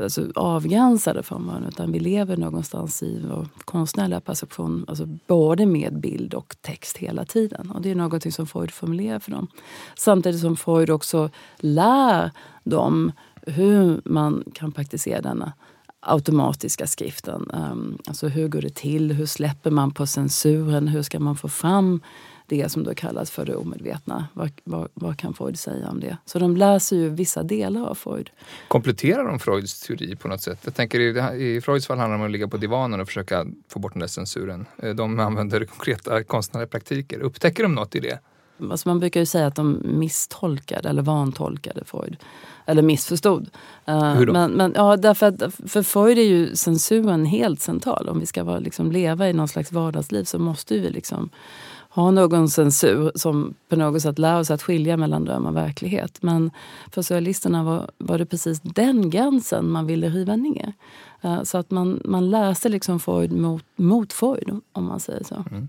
[0.02, 6.00] alltså, avgränsade från varandra utan vi lever någonstans i vår konstnärliga perception, alltså både med
[6.00, 7.72] bild och text hela tiden.
[7.72, 9.48] Och det är något som Freud formulerar för dem.
[9.96, 12.32] Samtidigt som Freud också lär
[12.64, 15.54] dem hur man kan praktisera denna
[16.00, 17.52] automatiska skriften.
[17.54, 19.12] Um, alltså hur går det till?
[19.12, 20.88] Hur släpper man på censuren?
[20.88, 22.02] Hur ska man få fram
[22.48, 24.28] det som då kallas för det omedvetna.
[24.34, 26.18] Vad, vad, vad, kan Freud säga om det?
[26.26, 28.30] Så de läser ju vissa delar av Freud.
[28.68, 30.60] Kompletterar de Freuds teori på något sätt?
[30.62, 33.46] Jag tänker i, i Freuds fall handlar det om att ligga på divanen och försöka
[33.68, 34.66] få bort den där censuren.
[34.78, 37.20] Eh, de använder konkreta konstnärliga praktiker.
[37.20, 38.20] Upptäcker de något i det?
[38.72, 42.18] Alltså man brukar ju säga att de misstolkade eller vantolkade Freud.
[42.66, 43.50] Eller missförstod.
[43.86, 44.34] Eh, Hur då?
[44.34, 48.10] Men, men, ja, därför att för Freud är ju censuren helt central.
[48.10, 51.30] Om vi ska vara, liksom, leva i någon slags vardagsliv så måste vi liksom
[51.96, 56.18] ha någon censur som på något sätt lär oss att skilja mellan dröm och verklighet.
[56.22, 56.52] Men
[56.92, 60.74] för surrealisterna var, var det precis den gränsen man ville riva ner.
[61.26, 65.44] Uh, så att man, man läste liksom Freud mot, mot Freud, om man säger så.
[65.52, 65.68] Mm.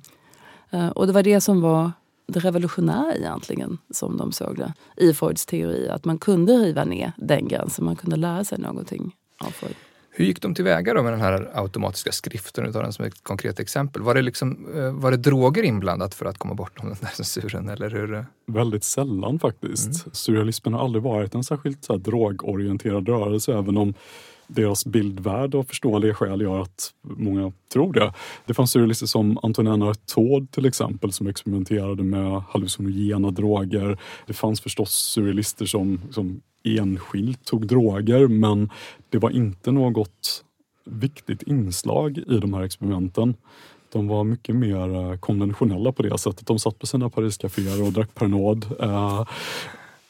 [0.74, 1.92] Uh, och det var det som var
[2.26, 5.88] det revolutionära egentligen, som de såg det, i Freuds teori.
[5.88, 9.76] Att man kunde riva ner den gränsen, man kunde lära sig någonting av Freud.
[10.18, 12.72] Hur gick de tillväga då med den här automatiska skriften?
[12.72, 14.02] tar den som ett konkret exempel.
[14.02, 17.08] Var det, liksom, eh, var det droger inblandat för att komma bort från den där
[17.08, 17.68] censuren?
[17.68, 18.26] Eller hur?
[18.46, 19.86] Väldigt sällan faktiskt.
[19.86, 20.10] Mm.
[20.12, 23.94] Surrealismen har aldrig varit en särskilt så här, drogorienterad rörelse även om
[24.46, 28.12] deras bildvärld av förståeliga skäl gör att många tror det.
[28.46, 33.98] Det fanns surrealister som Antonin Artaud till exempel som experimenterade med hallucinogena droger.
[34.26, 38.70] Det fanns förstås surrealister som, som enskilt tog droger men
[39.10, 40.44] det var inte något
[40.84, 43.34] viktigt inslag i de här experimenten.
[43.92, 46.46] De var mycket mer eh, konventionella på det sättet.
[46.46, 49.24] De satt på sina Pariscaféer och drack Pernod eh,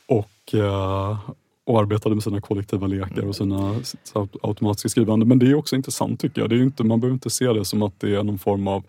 [0.07, 1.19] och, eh,
[1.65, 3.75] och arbetade med sina kollektiva lekar och sina
[4.43, 5.27] automatiska skrivande.
[5.27, 6.51] Men det är också intressant tycker jag.
[6.51, 8.85] Det är inte, man behöver inte se det som att det är någon form av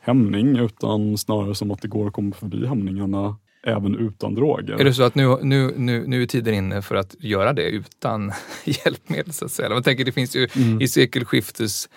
[0.00, 3.36] hämning utan snarare som att det går att komma förbi hämningarna
[3.68, 4.80] även utan droger.
[4.80, 7.62] Är det så att nu, nu, nu, nu är tiden inne för att göra det
[7.62, 8.32] utan
[8.64, 9.32] hjälpmedel?
[9.32, 9.68] Så att säga?
[9.68, 10.80] Man tänker, det finns ju mm.
[10.80, 11.88] i sekelskiftes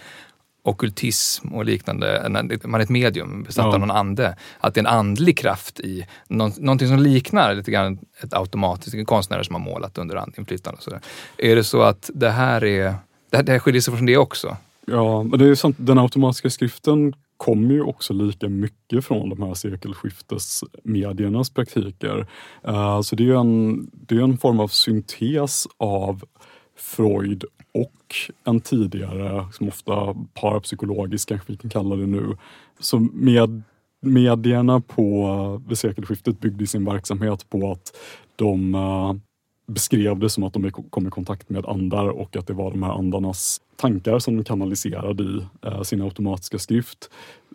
[0.64, 2.28] okultism och liknande,
[2.64, 3.74] man är ett medium besatt ja.
[3.74, 4.36] av någon ande.
[4.60, 9.08] Att det är en andlig kraft i någon, någonting som liknar lite grann ett automatiskt,
[9.08, 10.78] konstnärer som har målat under andinflytande.
[10.78, 11.00] Och så där.
[11.38, 12.96] Är det så att det här är,
[13.30, 14.58] det här, det här skiljer sig från det också?
[14.86, 15.76] Ja, men det är sant.
[15.80, 22.27] Den automatiska skriften kommer ju också lika mycket från de här sekelskiftesmediernas praktiker.
[22.63, 26.23] Eh, så det är en, det är en form av syntes av
[26.77, 32.38] Freud och en tidigare, som ofta parapsykologisk kanske vi kan kalla det nu.
[32.80, 33.62] Så med,
[34.01, 37.97] medierna på eh, vid sekelskiftet byggde sin verksamhet på att
[38.36, 39.13] de eh,
[39.74, 42.84] beskrev det som att de kom i kontakt med andar och att det var de
[42.84, 47.10] här andarnas tankar som de kanaliserade i uh, sin automatiska skrift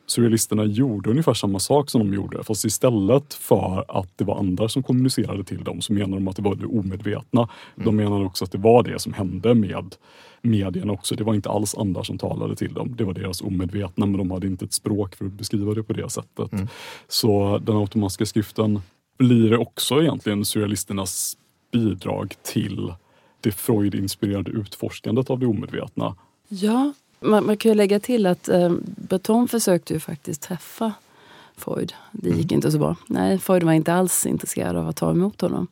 [0.06, 2.44] surrealisterna gjorde ungefär samma sak som de gjorde.
[2.44, 6.36] Fast istället för att det var andra som kommunicerade till dem så menar de att
[6.36, 7.48] det var det omedvetna.
[7.76, 7.84] Mm.
[7.84, 9.94] De menade också att det var det som hände med
[10.42, 11.14] medierna också.
[11.14, 12.94] Det var inte alls andra som talade till dem.
[12.98, 15.92] Det var deras omedvetna men de hade inte ett språk för att beskriva det på
[15.92, 16.52] det sättet.
[16.52, 16.68] Mm.
[17.08, 18.80] Så den automatiska skriften
[19.18, 21.36] blir också egentligen surrealisternas
[21.78, 22.92] bidrag till
[23.40, 26.14] det Freud-inspirerade utforskandet av det omedvetna.
[26.48, 30.92] Ja, man, man kan ju lägga till att eh, Breton försökte ju faktiskt träffa
[31.56, 31.92] Freud.
[32.12, 32.54] Det gick mm.
[32.54, 32.96] inte så bra.
[33.06, 35.66] Nej, Freud var inte alls intresserad av att ta emot honom.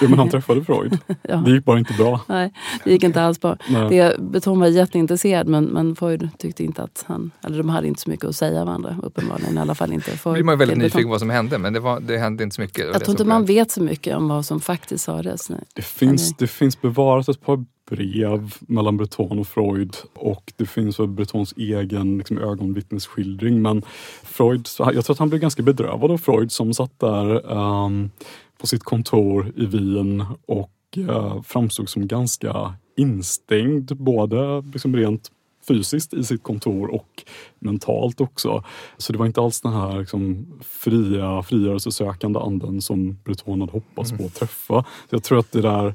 [0.00, 0.98] jo, men han träffade Freud.
[1.22, 1.36] ja.
[1.36, 2.20] Det gick bara inte bra.
[2.26, 2.52] Nej,
[2.84, 3.56] det gick inte alls bra.
[3.90, 7.30] Det, Beton var jätteintresserad men, men Freud tyckte inte att han...
[7.44, 9.56] Eller de hade inte så mycket att säga varandra uppenbarligen.
[9.56, 10.34] I alla fall inte Freud.
[10.34, 12.62] blir man väldigt nyfiken på vad som hände men det, var, det hände inte så
[12.62, 12.86] mycket.
[12.92, 15.50] Jag tror inte man vet så mycket om vad som faktiskt sades.
[15.74, 21.00] Det finns, det finns bevarat ett par brev mellan Breton och Freud och det finns
[21.00, 23.62] väl Bretons egen liksom, ögonvittnesskildring.
[23.62, 23.82] Men
[24.22, 28.10] Freud, jag tror att han blev ganska bedrövad av Freud som satt där um,
[28.58, 35.30] på sitt kontor i Wien och uh, framstod som ganska instängd, både liksom rent
[35.68, 37.24] fysiskt i sitt kontor och
[37.58, 38.64] mentalt också.
[38.96, 44.10] Så det var inte alls den här liksom, fria, frigörelsesökande anden som Breton hade hoppats
[44.10, 44.18] mm.
[44.18, 44.82] på att träffa.
[44.82, 45.94] Så jag tror att det där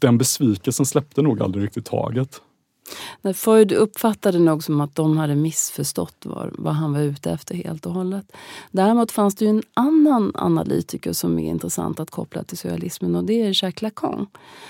[0.00, 2.40] den besvikelsen släppte nog aldrig riktigt taget.
[3.34, 7.86] Freud uppfattade nog som att de hade missförstått vad, vad han var ute efter helt
[7.86, 8.32] och hållet.
[8.70, 13.24] Däremot fanns det ju en annan analytiker som är intressant att koppla till surrealismen och
[13.24, 14.26] det är Jacques Lacan.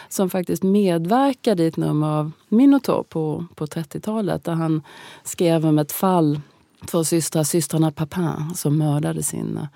[0.09, 4.83] Som faktiskt medverkade i ett nummer av Minotaur på, på 30-talet där han
[5.25, 6.41] skrev om ett fall,
[6.87, 9.69] två systrar, systrarna Papin, som mördade sin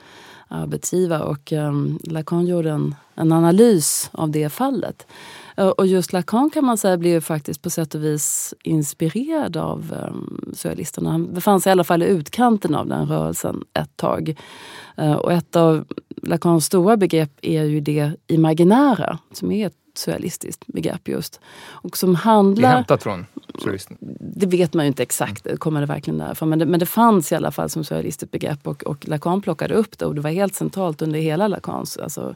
[0.50, 1.22] arbetsgivare.
[1.22, 5.06] Och um, Lacan gjorde en, en analys av det fallet.
[5.60, 9.94] Uh, och just Lacan kan man säga blev faktiskt på sätt och vis inspirerad av
[10.10, 11.10] um, surrealisterna.
[11.10, 14.40] Han befann sig i alla fall i utkanten av den rörelsen ett tag.
[14.98, 15.84] Uh, och ett av
[16.22, 21.40] Lacans stora begrepp är ju det imaginära som är ett surrealistiskt begrepp just.
[21.60, 22.68] Och som handlar...
[22.68, 23.26] Det är hämtat från
[23.58, 23.96] surrealisten?
[24.20, 26.48] Det vet man ju inte exakt, kommer det verkligen därifrån.
[26.48, 29.74] Men det, men det fanns i alla fall som surrealistiskt begrepp och, och Lacan plockade
[29.74, 32.34] upp det och det var helt centralt under hela Lacans alltså,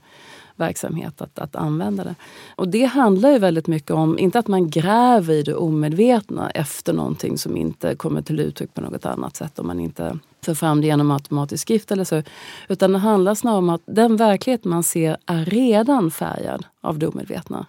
[0.57, 2.15] verksamhet att, att använda det.
[2.57, 6.93] Och det handlar ju väldigt mycket om, inte att man gräver i det omedvetna efter
[6.93, 10.81] någonting som inte kommer till uttryck på något annat sätt om man inte för fram
[10.81, 12.23] det genom automatisk skrift eller så.
[12.69, 17.07] Utan det handlar snarare om att den verklighet man ser är redan färgad av det
[17.07, 17.67] omedvetna.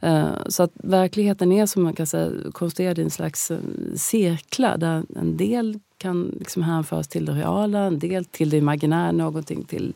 [0.00, 3.58] Eh, så att verkligheten är som man kan säga konstruerad i en slags eh,
[3.96, 9.12] cirklar där en del kan liksom hänföras till det reala, en del till det imaginära,
[9.12, 9.94] någonting till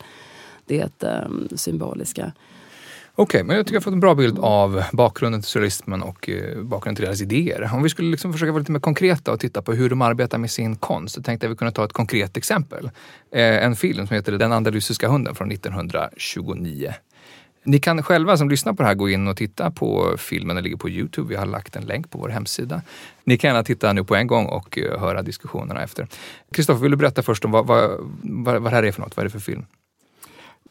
[0.70, 2.32] det ehm, symboliska.
[3.14, 6.02] Okej, okay, men jag tycker jag har fått en bra bild av bakgrunden till surrealismen
[6.02, 7.70] och eh, bakgrunden till deras idéer.
[7.74, 10.38] Om vi skulle liksom försöka vara lite mer konkreta och titta på hur de arbetar
[10.38, 12.90] med sin konst, så tänkte jag att vi kunde ta ett konkret exempel.
[13.32, 16.94] Eh, en film som heter Den andalusiska hunden från 1929.
[17.64, 20.64] Ni kan själva som lyssnar på det här gå in och titta på filmen, den
[20.64, 21.28] ligger på Youtube.
[21.28, 22.82] Vi har lagt en länk på vår hemsida.
[23.24, 26.08] Ni kan gärna titta nu på en gång och eh, höra diskussionerna efter.
[26.52, 27.90] Kristoffer, vill du berätta först om vad, vad,
[28.22, 29.16] vad, vad det här är för något?
[29.16, 29.64] Vad är det för film?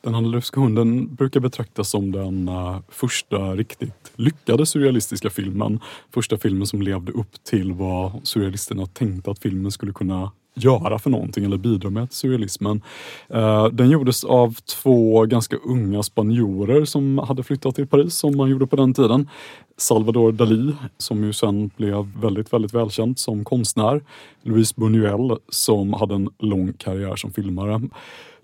[0.01, 5.79] Den andalusiska hunden brukar betraktas som den eh, första riktigt lyckade surrealistiska filmen.
[6.13, 11.09] Första filmen som levde upp till vad surrealisterna tänkte att filmen skulle kunna göra för
[11.09, 12.81] någonting eller bidra med till surrealismen.
[13.29, 18.49] Eh, den gjordes av två ganska unga spanjorer som hade flyttat till Paris som man
[18.49, 19.29] gjorde på den tiden.
[19.77, 24.01] Salvador Dalí som ju sen blev väldigt, väldigt välkänd som konstnär.
[24.43, 27.81] Louise Buñuel som hade en lång karriär som filmare.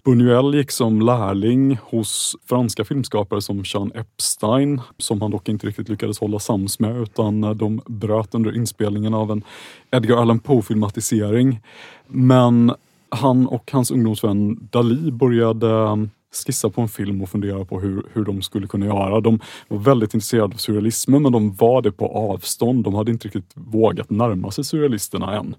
[0.05, 5.89] Buñuel gick som lärling hos franska filmskapare som Jean Epstein, som han dock inte riktigt
[5.89, 9.43] lyckades hålla sams med utan de bröt under inspelningen av en
[9.91, 11.59] Edgar Allan Poe-filmatisering.
[12.07, 12.73] Men
[13.09, 16.07] han och hans ungdomsvän Dali började
[16.45, 19.21] skissa på en film och fundera på hur, hur de skulle kunna göra.
[19.21, 22.83] De var väldigt intresserade av surrealismen men de var det på avstånd.
[22.83, 25.55] De hade inte riktigt vågat närma sig surrealisterna än.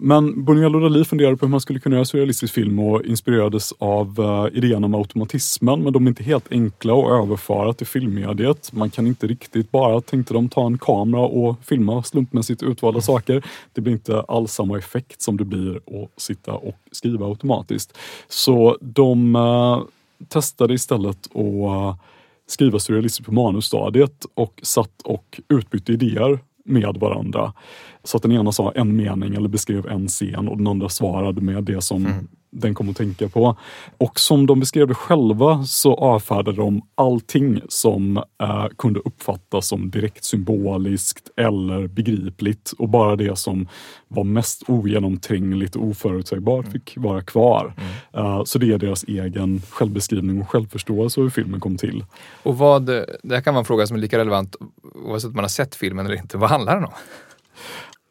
[0.00, 3.72] Men Buñuel Dali Dalí funderade på hur man skulle kunna göra surrealistisk film och inspirerades
[3.78, 5.82] av uh, idén om automatismen.
[5.82, 8.72] Men de är inte helt enkla att överföra till filmmediet.
[8.72, 13.44] Man kan inte riktigt bara, tänkte de, ta en kamera och filma slumpmässigt utvalda saker.
[13.72, 17.98] Det blir inte alls samma effekt som det blir att sitta och skriva automatiskt.
[18.28, 19.82] Så de uh,
[20.28, 21.96] testade istället att uh,
[22.46, 27.52] skriva surrealistiskt på manusstadiet och satt och utbytte idéer med varandra.
[28.04, 31.40] Så att den ena sa en mening eller beskrev en scen och den andra svarade
[31.40, 33.56] med det som mm den kom att tänka på.
[33.98, 39.90] Och som de beskrev det själva så avfärdade de allting som eh, kunde uppfattas som
[39.90, 43.68] direkt symboliskt eller begripligt och bara det som
[44.08, 46.72] var mest ogenomträngligt och oförutsägbart mm.
[46.72, 47.74] fick vara kvar.
[48.14, 48.26] Mm.
[48.26, 52.04] Uh, så det är deras egen självbeskrivning och självförståelse hur filmen kom till.
[52.42, 52.86] Och vad,
[53.22, 54.56] det här kan vara en fråga som är lika relevant
[54.94, 56.38] oavsett om man har sett filmen eller inte.
[56.38, 56.92] Vad handlar den om?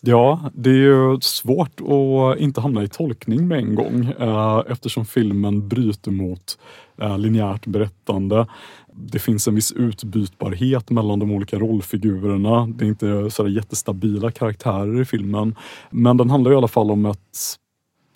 [0.05, 5.05] Ja, det är ju svårt att inte hamna i tolkning med en gång eh, eftersom
[5.05, 6.57] filmen bryter mot
[7.01, 8.47] eh, linjärt berättande.
[8.93, 12.67] Det finns en viss utbytbarhet mellan de olika rollfigurerna.
[12.67, 15.55] Det är inte så jättestabila karaktärer i filmen.
[15.89, 17.55] Men den handlar i alla fall om ett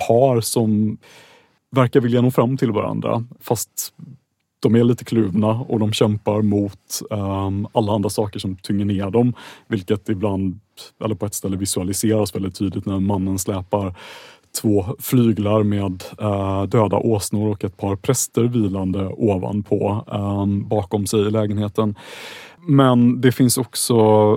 [0.07, 0.97] par som
[1.71, 3.93] verkar vilja nå fram till varandra fast
[4.59, 9.09] de är lite kluvna och de kämpar mot um, alla andra saker som tynger ner
[9.09, 9.33] dem.
[9.67, 10.59] Vilket ibland,
[11.03, 13.95] eller på ett ställe visualiseras väldigt tydligt när mannen släpar
[14.61, 21.19] två flyglar med eh, döda åsnor och ett par präster vilande ovanpå eh, bakom sig
[21.19, 21.95] i lägenheten.
[22.69, 23.93] Men det finns också,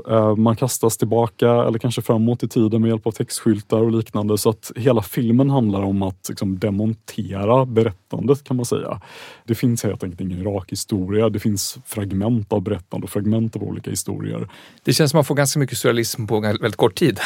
[0.08, 4.38] eh, man kastas tillbaka eller kanske framåt i tiden med hjälp av textskyltar och liknande.
[4.38, 9.00] Så att hela filmen handlar om att liksom, demontera berättandet kan man säga.
[9.44, 11.28] Det finns helt enkelt ingen rak historia.
[11.28, 14.48] Det finns fragment av berättande och fragment av olika historier.
[14.84, 17.20] Det känns som att man får ganska mycket surrealism på väldigt kort tid.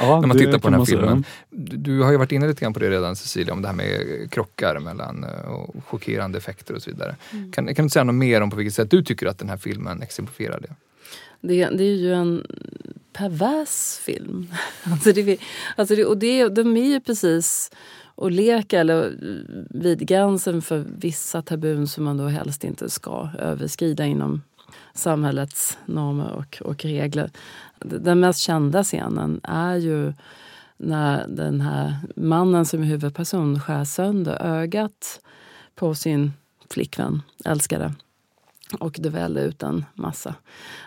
[0.00, 1.24] Ja, när man tittar på den här filmen.
[1.50, 1.78] Säga.
[1.78, 4.30] Du har ju varit inne lite grann på det redan Cecilia, om det här med
[4.30, 7.16] krockar mellan eh, och chockerande effekter och så vidare.
[7.32, 7.52] Mm.
[7.52, 9.56] Kan, kan du säga något mer om på vilket sätt du tycker att den här
[9.56, 10.74] filmen exemplifierar det?
[11.40, 12.46] Det, det är ju en
[13.12, 14.48] pervers film.
[14.82, 15.38] alltså det,
[15.76, 17.70] alltså det, och det, de är ju precis
[18.14, 23.28] och leka eller eh, vid gränsen för vissa tabun som man då helst inte ska
[23.38, 24.42] överskrida inom
[24.94, 27.30] samhällets normer och, och regler.
[27.78, 30.12] Den mest kända scenen är ju
[30.76, 35.20] när den här mannen som är huvudperson skär sönder ögat
[35.74, 36.32] på sin
[36.70, 37.94] flickvän, älskade.
[38.78, 40.34] Och det vällde ut en massa.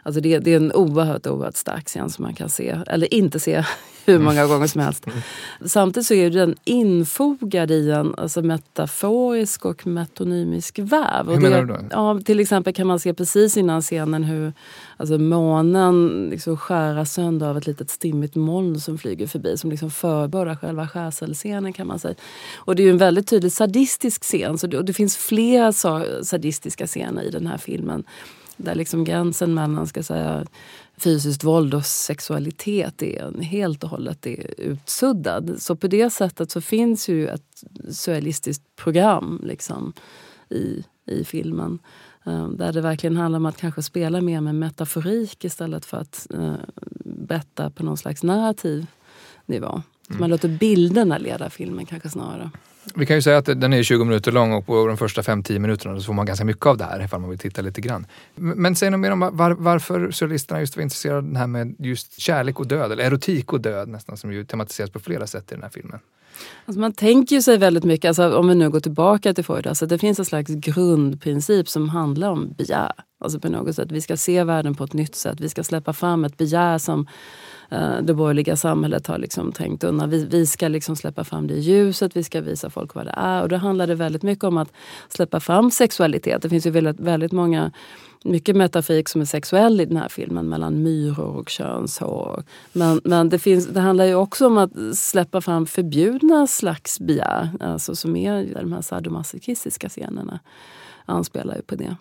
[0.03, 3.39] Alltså det, det, är en oerhört, oerhört stark scen som man kan se, eller inte
[3.39, 3.65] se
[4.07, 5.05] hur många gånger som helst.
[5.65, 11.29] Samtidigt så är den infogad i en alltså metaforisk och metonymisk väv.
[11.29, 11.79] Hur menar du då?
[11.91, 14.53] Ja, till exempel kan man se precis innan scenen hur
[14.97, 19.91] alltså månen liksom skära sönder av ett litet stimmigt moln som flyger förbi som liksom
[19.91, 22.15] förebådar själva skärselscenen kan man säga.
[22.55, 25.73] Och det är en väldigt tydligt sadistisk scen så det, och det finns flera
[26.23, 28.03] sadistiska scener i den här filmen
[28.57, 30.45] där liksom gränsen mellan ska säga,
[30.97, 35.55] fysiskt våld och sexualitet är helt och hållet är utsuddad.
[35.57, 39.93] Så på det sättet så finns ju ett surrealistiskt program liksom,
[40.49, 41.79] i, i filmen.
[42.25, 46.27] Eh, där det verkligen handlar om att kanske spela mer med metaforik istället för att
[46.33, 46.55] uh,
[47.05, 48.85] berätta på någon slags narrativ
[49.45, 49.81] nivå.
[50.09, 50.19] Mm.
[50.19, 52.51] Man låter bilderna leda filmen kanske snarare.
[52.95, 55.59] Vi kan ju säga att den är 20 minuter lång och på de första 5-10
[55.59, 58.05] minuterna så får man ganska mycket av det här ifall man vill titta lite grann.
[58.35, 61.75] Men säg något mer om var, varför surrealisterna just var intresserade av det här med
[61.79, 65.51] just kärlek och död, eller erotik och död nästan, som ju tematiseras på flera sätt
[65.51, 65.99] i den här filmen.
[66.65, 69.67] Alltså man tänker ju sig väldigt mycket, alltså om vi nu går tillbaka till Freud,
[69.67, 72.91] alltså det finns en slags grundprincip som handlar om begär.
[73.19, 75.39] Alltså på något sätt, vi ska se världen på ett nytt sätt.
[75.39, 77.07] Vi ska släppa fram ett begär som
[77.69, 80.09] Eh, det borgerliga samhället har liksom tänkt undan.
[80.09, 83.13] Vi, vi ska liksom släppa fram det i ljuset, vi ska visa folk vad det
[83.17, 83.41] är.
[83.41, 84.71] Och då handlar det väldigt mycket om att
[85.09, 86.41] släppa fram sexualitet.
[86.41, 87.71] Det finns ju väldigt, väldigt många
[88.23, 92.43] mycket metaforik som är sexuell i den här filmen mellan myror och könshår.
[92.73, 97.49] Men, men det, finns, det handlar ju också om att släppa fram förbjudna slags begär.
[97.59, 100.39] Alltså som är de här sadomasochistiska scenerna
[101.05, 101.95] anspelar ju på det.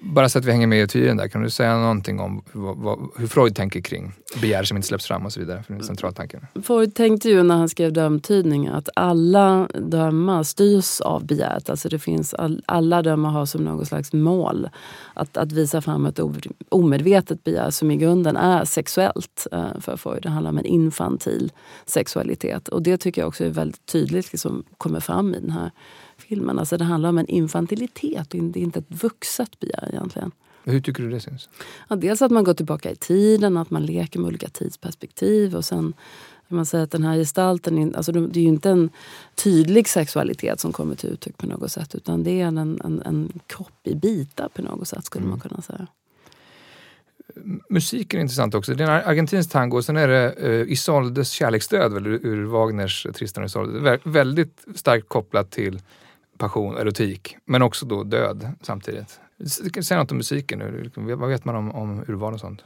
[0.00, 2.76] Bara så att vi hänger med i tiden där, kan du säga någonting om vad,
[2.76, 5.62] vad, hur Freud tänker kring begär som inte släpps fram och så vidare?
[5.62, 6.46] För centraltanken.
[6.62, 11.70] Freud tänkte ju när han skrev dömtydningar att alla dömar styrs av begäret.
[11.70, 14.68] Alltså det finns all, alla dömar har som något slags mål
[15.14, 16.20] att, att visa fram ett
[16.68, 20.22] omedvetet begär som i grunden är sexuellt eh, för Freud.
[20.22, 21.52] Det handlar om en infantil
[21.86, 25.70] sexualitet och det tycker jag också är väldigt tydligt liksom, kommer fram i den här
[26.18, 26.58] filmen.
[26.58, 30.30] Alltså det handlar om en infantilitet, det är inte ett vuxet begär egentligen.
[30.64, 31.48] Hur tycker du det syns?
[31.88, 35.64] Ja, dels att man går tillbaka i tiden, att man leker med olika tidsperspektiv och
[35.64, 35.94] sen
[36.48, 38.90] man säger att den här gestalten, alltså det är ju inte en
[39.34, 43.32] tydlig sexualitet som kommer till uttryck på något sätt utan det är en, en, en
[43.46, 45.30] kropp i bitar på något sätt skulle mm.
[45.30, 45.86] man kunna säga.
[47.68, 48.74] Musiken är intressant också.
[48.74, 53.06] Det är en argentinsk tango och sen är det uh, Isoldes kärleksdöd ur, ur Wagners
[53.14, 53.98] Tristan och Isolde.
[54.04, 55.80] Väldigt starkt kopplat till
[56.38, 59.20] passion, erotik, men också då död samtidigt.
[59.82, 60.90] Säg något om musiken nu.
[60.94, 62.64] Vad vet man om, om urval och sånt?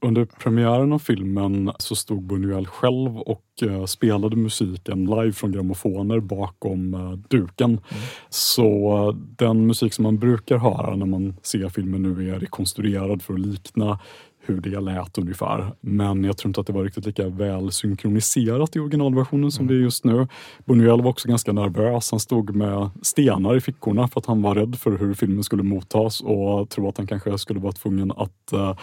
[0.00, 6.20] Under premiären av filmen så stod Buñuel själv och uh, spelade musiken live från grammofoner
[6.20, 7.70] bakom uh, duken.
[7.70, 8.02] Mm.
[8.28, 13.22] Så uh, den musik som man brukar höra när man ser filmen nu är rekonstruerad
[13.22, 13.98] för att likna
[14.46, 15.72] hur det lät ungefär.
[15.80, 19.74] Men jag tror inte att det var riktigt lika väl synkroniserat i originalversionen som mm.
[19.74, 20.28] det är just nu.
[20.64, 22.10] Buñuel var också ganska nervös.
[22.10, 25.62] Han stod med stenar i fickorna för att han var rädd för hur filmen skulle
[25.62, 28.76] mottas och tror att han kanske skulle vara tvungen att uh,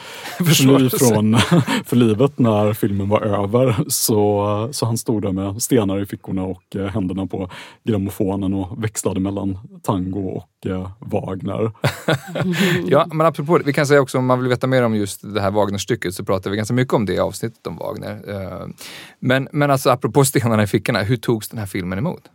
[0.46, 1.38] fly från
[1.86, 3.76] för livet när filmen var över.
[3.88, 7.50] Så, så han stod där med stenar i fickorna och uh, händerna på
[7.84, 11.72] grammofonen och växlade mellan tango och uh, Wagner.
[12.88, 15.34] ja, men apropå det, vi kan säga också om man vill veta mer om just
[15.34, 18.22] det här här Wagner-stycket så pratar vi ganska mycket om det i avsnittet om Wagner.
[18.28, 18.68] Eh,
[19.20, 22.30] men, men alltså apropå stenarna i fickorna, hur togs den här filmen emot?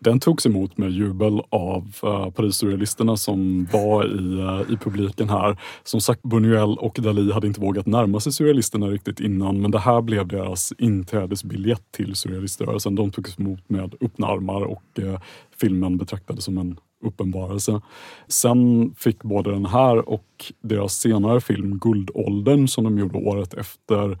[0.00, 5.28] Den togs emot med jubel av eh, uh, Parissurrealisterna som var i, uh, i publiken
[5.28, 5.58] här.
[5.84, 9.78] Som sagt, Buñuel och Dalí hade inte vågat närma sig surrealisterna riktigt innan men det
[9.78, 12.94] här blev deras inträdesbiljett till surrealiströrelsen.
[12.94, 15.18] De togs emot med öppna armar och uh,
[15.60, 17.80] filmen betraktades som en uppenbarelse.
[18.28, 24.18] Sen fick både den här och deras senare film Guldåldern som de gjorde året efter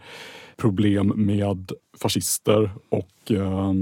[0.56, 3.72] problem med fascister och eh,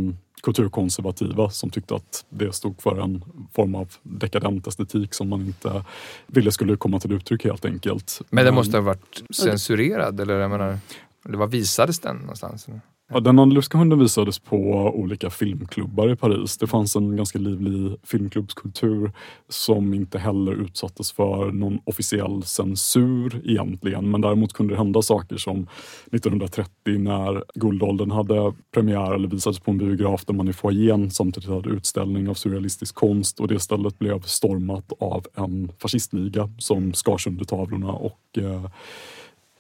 [0.42, 5.84] kulturkonservativa som tyckte att det stod för en form av dekadent estetik som man inte
[6.26, 8.20] ville skulle komma till uttryck helt enkelt.
[8.30, 10.78] Men den måste ha varit censurerad eller jag menar,
[11.22, 12.66] vad visades den någonstans?
[13.08, 14.56] Ja, den andalusiska hunden visades på
[14.94, 16.58] olika filmklubbar i Paris.
[16.58, 19.12] Det fanns en ganska livlig filmklubbskultur
[19.48, 24.10] som inte heller utsattes för någon officiell censur egentligen.
[24.10, 25.66] Men däremot kunde det hända saker som
[26.12, 31.50] 1930 när Guldåldern hade premiär eller visades på en biograf där man i foajén samtidigt
[31.50, 37.18] hade utställning av surrealistisk konst och det stället blev stormat av en fascistliga som skar
[37.18, 38.70] sönder tavlorna och eh,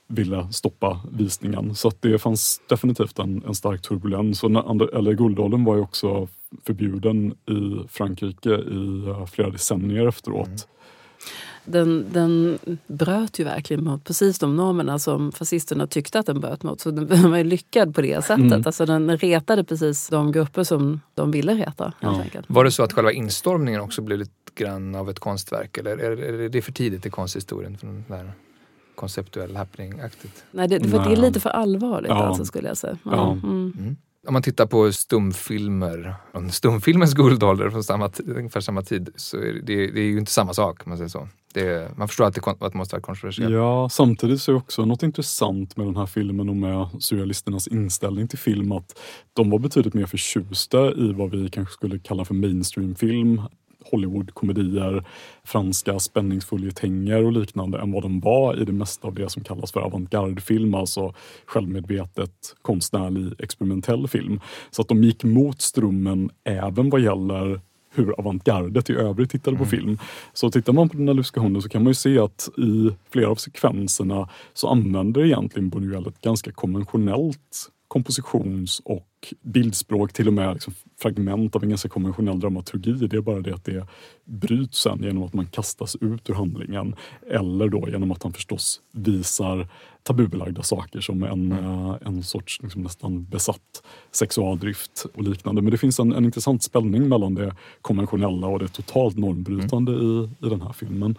[0.06, 1.74] ville stoppa visningen.
[1.74, 4.42] Så att det fanns definitivt en, en stark turbulens.
[4.42, 6.28] Och när, eller Guldåldern var ju också
[6.64, 10.46] förbjuden i Frankrike i uh, flera decennier efteråt.
[10.46, 10.58] Mm.
[11.64, 16.62] Den, den bröt ju verkligen mot precis de normerna som fascisterna tyckte att den bröt
[16.62, 16.80] mot.
[16.80, 18.44] Så den var ju lyckad på det sättet.
[18.44, 18.62] Mm.
[18.66, 21.92] Alltså den retade precis de grupper som de ville reta.
[22.00, 22.24] Ja.
[22.46, 25.78] Var det så att själva instormningen också blev lite grann av ett konstverk?
[25.78, 27.78] Eller är, är det för tidigt i konsthistorien?
[27.78, 28.32] För den där?
[28.96, 30.44] Konceptuell happening-aktigt.
[30.50, 32.24] Nej, det, för det är lite för allvarligt ja.
[32.24, 32.98] alltså, skulle jag säga.
[33.04, 33.32] Ja.
[33.32, 33.72] Mm.
[33.78, 33.96] Mm.
[34.26, 36.14] Om man tittar på stumfilmer,
[36.50, 40.54] stumfilmens guldålder från samma, ungefär samma tid, så är det, det är ju inte samma
[40.54, 40.86] sak.
[40.86, 41.28] Man, säger så.
[41.54, 43.54] Det, man förstår att det, att det måste vara kontroversiellt.
[43.54, 47.66] Ja, samtidigt så är det också något intressant med den här filmen och med surrealisternas
[47.68, 48.98] inställning till film att
[49.32, 53.42] de var betydligt mer förtjusta i vad vi kanske skulle kalla för mainstreamfilm
[53.90, 55.04] Hollywoodkomedier,
[55.44, 59.72] franska spänningsföljetänger och liknande än vad de var i det mesta av det som kallas
[59.72, 61.14] för avantgardefilm, alltså
[61.46, 64.40] självmedvetet konstnärlig experimentell film.
[64.70, 67.60] Så att de gick mot strömmen även vad gäller
[67.96, 69.70] hur avantgardet i övrigt tittade på mm.
[69.70, 69.98] film.
[70.32, 73.30] Så tittar man på den här hunden så kan man ju se att i flera
[73.30, 80.52] av sekvenserna så använder egentligen Buñuel ett ganska konventionellt kompositions och bildspråk, till och med
[80.52, 82.92] liksom fragment av en ganska konventionell dramaturgi.
[82.92, 83.86] Det är bara det att det
[84.24, 86.94] bryts sen genom att man kastas ut ur handlingen.
[87.30, 89.68] Eller då genom att han förstås visar
[90.02, 91.64] tabubelagda saker som en, mm.
[91.64, 93.82] uh, en sorts liksom nästan besatt
[94.12, 95.62] sexualdrift och liknande.
[95.62, 100.06] Men det finns en, en intressant spänning mellan det konventionella och det totalt normbrytande mm.
[100.06, 101.18] i, i den här filmen.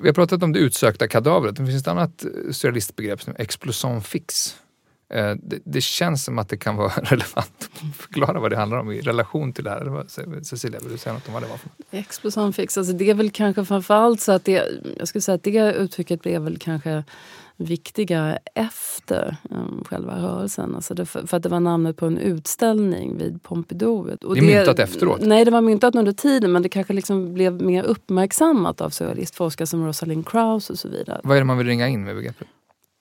[0.00, 1.56] Vi har pratat om det utsökta kadavret.
[1.56, 4.65] Det finns ett annat surrealistbegrepp som explosion fix Eh,
[5.08, 8.92] det, det, känns som att det kan vara relevant att förklara vad det handlar om
[8.92, 10.04] i relation till det här.
[10.42, 11.56] Cecilia, vill du säga något om vad det var?
[11.56, 12.52] För?
[12.52, 15.72] Fix, alltså det är väl kanske framförallt så att det, jag skulle säga att det
[15.72, 17.04] uttrycket blev väl kanske
[17.56, 20.74] viktiga efter um, själva rörelsen.
[20.74, 24.16] Alltså det, för, för, att det var namnet på en utställning vid Pompidou.
[24.22, 25.20] Och det är det, myntat efteråt?
[25.20, 29.66] Nej, det var myntat under tiden men det kanske liksom blev mer uppmärksammat av surrealistforskare
[29.66, 31.20] som Rosalind Krauss och så vidare.
[31.24, 32.48] Vad är det man vill ringa in med begreppet?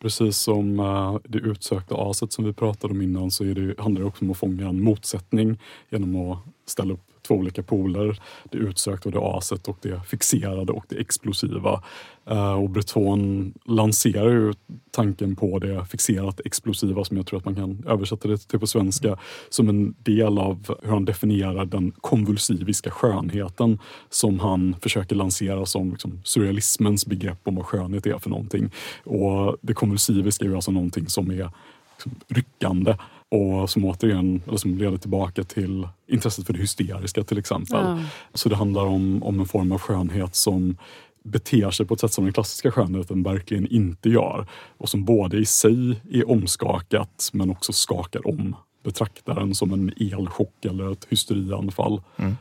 [0.05, 4.01] Precis som eh, det utsökta aset som vi pratade om innan så är det, handlar
[4.01, 8.19] det också om att fånga en motsättning genom att ställa upp två olika poler.
[8.51, 11.83] Det utsökta och det aset och det fixerade och det explosiva.
[12.29, 14.53] Eh, och Breton lanserar ju
[14.91, 18.67] tanken på det fixerat explosiva som jag tror att man kan översätta det till på
[18.67, 19.17] svenska
[19.49, 25.91] som en del av hur han definierar den konvulsiviska skönheten som han försöker lansera som
[25.91, 28.69] liksom surrealismens begrepp om vad skönhet är för någonting.
[29.03, 31.51] Och det konvulsiviska är ju alltså någonting som är
[31.95, 32.95] liksom ryckande
[33.31, 37.85] och som återigen eller som leder tillbaka till intresset för det hysteriska till exempel.
[37.85, 37.99] Ja.
[38.33, 40.77] Så det handlar om, om en form av skönhet som
[41.23, 44.47] beter sig på ett sätt som den klassiska skönheten verkligen inte gör.
[44.77, 50.65] Och som både i sig är omskakat men också skakar om betraktaren som en elchock
[50.65, 52.01] eller ett hysterianfall.
[52.17, 52.37] Mm.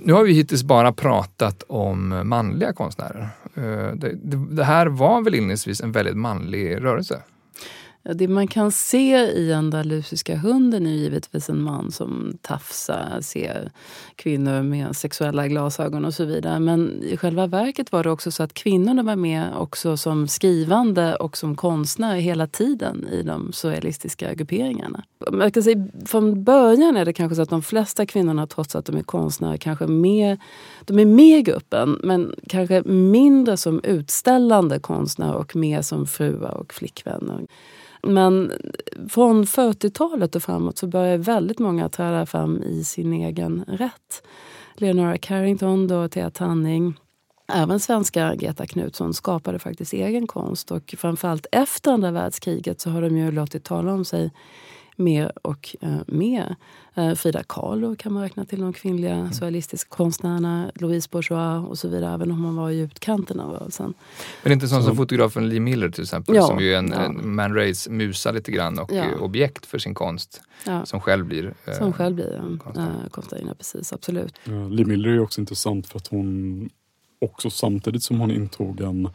[0.00, 3.28] Nu har vi hittills bara pratat om manliga konstnärer.
[3.54, 7.22] Eh, det, det, det här var väl inledningsvis en väldigt manlig rörelse?
[8.14, 13.70] Det man kan se i andalusiska hunden är givetvis en man som tafsar, ser
[14.16, 16.60] kvinnor med sexuella glasögon och så vidare.
[16.60, 21.16] Men i själva verket var det också så att kvinnorna var med också som skrivande
[21.16, 25.04] och som konstnär hela tiden i de surrealistiska grupperingarna.
[25.32, 28.86] Man kan säga, från början är det kanske så att de flesta kvinnorna, trots att
[28.86, 30.38] de är konstnärer, kanske mer,
[30.84, 36.54] de är med i gruppen men kanske mindre som utställande konstnärer och mer som fruar
[36.54, 37.46] och flickvänner.
[38.02, 38.52] Men
[39.08, 44.22] från 40-talet och framåt så börjar väldigt många träda fram i sin egen rätt.
[44.74, 46.94] Leonora Carrington, Thea Tanning,
[47.52, 53.02] Även svenska Greta Knutsson skapade faktiskt egen konst och framförallt efter andra världskriget så har
[53.02, 54.30] de ju låtit tala om sig
[54.96, 56.56] mer och eh, mer.
[56.96, 59.32] Eh, Frida Kahlo kan man räkna till de kvinnliga mm.
[59.32, 60.70] surrealistiska konstnärerna.
[60.74, 63.94] Louise Bourgeois och så vidare, även om hon var i utkanten av rörelsen.
[64.42, 66.88] Men inte sån så, som fotografen Lee Miller till exempel, ja, som ju är en,
[66.88, 67.00] ja.
[67.00, 69.04] en Man Rays musa lite grann och ja.
[69.20, 70.40] objekt för sin konst.
[70.84, 72.58] Som själv blir eh, Som själv blir
[73.10, 73.92] konstnärinna, precis.
[73.92, 74.34] Absolut.
[74.70, 76.68] Lee Miller är också intressant för att hon
[77.18, 79.08] också samtidigt som hon intog en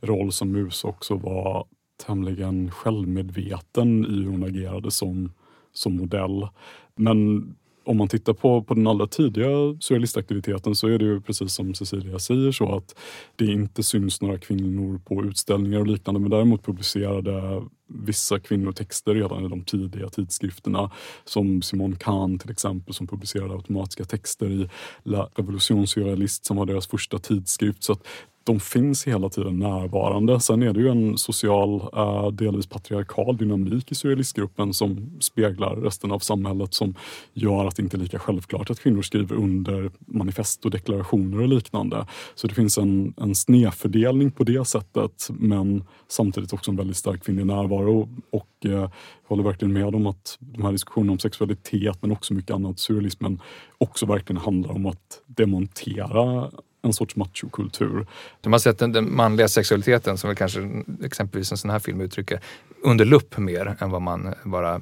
[0.00, 1.66] roll som mus också var
[2.06, 5.32] tämligen självmedveten i hur hon agerade som
[5.72, 6.48] som modell.
[6.96, 7.42] Men
[7.88, 9.46] om man tittar på, på den allra tidiga
[9.80, 12.94] surrealistaktiviteten så är det ju precis som Cecilia säger så att
[13.36, 19.44] det inte syns några kvinnor på utställningar och liknande men däremot publicerade vissa kvinnotexter redan
[19.46, 20.90] i de tidiga tidskrifterna.
[21.24, 24.68] Som Simone Kahn till exempel som publicerade automatiska texter i
[25.02, 27.82] La Revolution Surrealiste som var deras första tidskrift.
[27.84, 28.06] Så att
[28.48, 30.40] de finns hela tiden närvarande.
[30.40, 36.12] Sen är det ju en social, eh, delvis patriarkal dynamik i surrealistgruppen som speglar resten
[36.12, 36.94] av samhället som
[37.32, 41.48] gör att det inte är lika självklart att kvinnor skriver under manifest och deklarationer och
[41.48, 42.06] liknande.
[42.34, 47.24] Så det finns en, en snedfördelning på det sättet men samtidigt också en väldigt stark
[47.24, 48.08] kvinnlig närvaro.
[48.30, 48.90] Och eh, jag
[49.28, 53.40] håller verkligen med om att de här diskussionerna om sexualitet men också mycket annat, surrealismen
[53.78, 56.50] också verkligen handlar om att demontera
[56.82, 58.06] en sorts machokultur.
[58.40, 62.00] De har sett den, den manliga sexualiteten, som väl kanske exempelvis en sån här film
[62.00, 62.40] uttrycker,
[62.82, 64.80] under lupp mer än vad man bara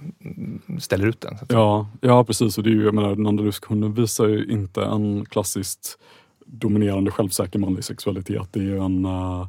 [0.78, 1.36] ställer ut den.
[1.48, 2.58] Ja, ja, precis.
[2.58, 5.98] Och det är ju, jag menar, Nandaluskunden visar ju inte en klassiskt
[6.46, 8.48] dominerande självsäker manlig sexualitet.
[8.50, 9.48] Det är ju en uh,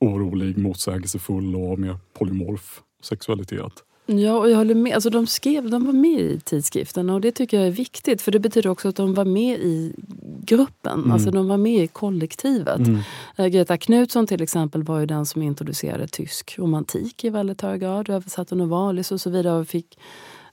[0.00, 3.72] orolig, motsägelsefull och mer polymorf sexualitet.
[4.06, 4.94] Ja, och jag håller med.
[4.94, 8.32] Alltså, de, skrev, de var med i tidskriften och det tycker jag är viktigt för
[8.32, 9.92] det betyder också att de var med i
[10.40, 10.98] gruppen.
[10.98, 11.12] Mm.
[11.12, 12.78] Alltså de var med i kollektivet.
[12.78, 13.00] Mm.
[13.38, 17.80] Uh, Greta Knutsson till exempel var ju den som introducerade tysk romantik i väldigt hög
[17.80, 18.10] grad.
[18.10, 19.98] Översatte Novalis och så vidare och fick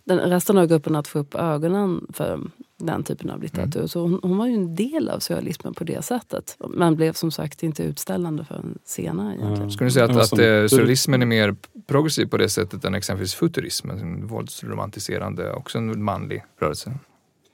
[0.03, 2.39] den, resten av gruppen att få upp ögonen för
[2.85, 3.79] den typen av litteratur.
[3.79, 3.87] Mm.
[3.87, 6.57] Så hon, hon, var ju en del av surrealismen på det sättet.
[6.69, 9.35] Men blev som sagt inte utställande förrän senare.
[9.35, 9.71] Egentligen.
[9.71, 11.55] Skulle du säga att, att eh, surrealismen är mer
[11.87, 14.27] progressiv på det sättet än exempelvis futurismen?
[14.27, 16.93] Våldsromantiserande, också en manlig rörelse.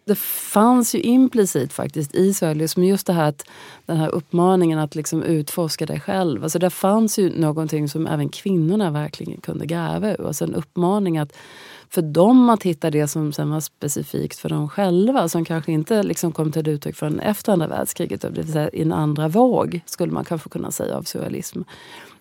[0.07, 3.45] Det fanns ju implicit faktiskt i surrealism just det här att
[3.85, 6.43] den här uppmaningen att liksom utforska dig själv.
[6.43, 10.27] Alltså det fanns ju någonting som även kvinnorna verkligen kunde gräva ur.
[10.27, 11.33] Alltså en uppmaning att
[11.89, 16.03] för dem att hitta det som sen var specifikt för dem själva som kanske inte
[16.03, 19.81] liksom kom till uttryck förrän efter andra världskriget, det vill säga i en andra våg
[19.85, 21.61] skulle man kanske kunna säga av surrealism.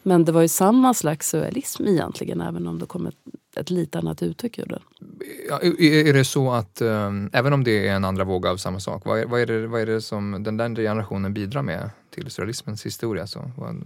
[0.03, 3.17] Men det var ju samma slags surrealism egentligen även om det kom ett,
[3.57, 4.83] ett lite annat uttryck ur den.
[5.79, 9.03] Är det så att eh, även om det är en andra våg av samma sak,
[9.05, 12.31] vad är, vad är, det, vad är det som den där generationen bidrar med till
[12.31, 13.27] surrealismens historia?
[13.27, 13.83] Så, vad,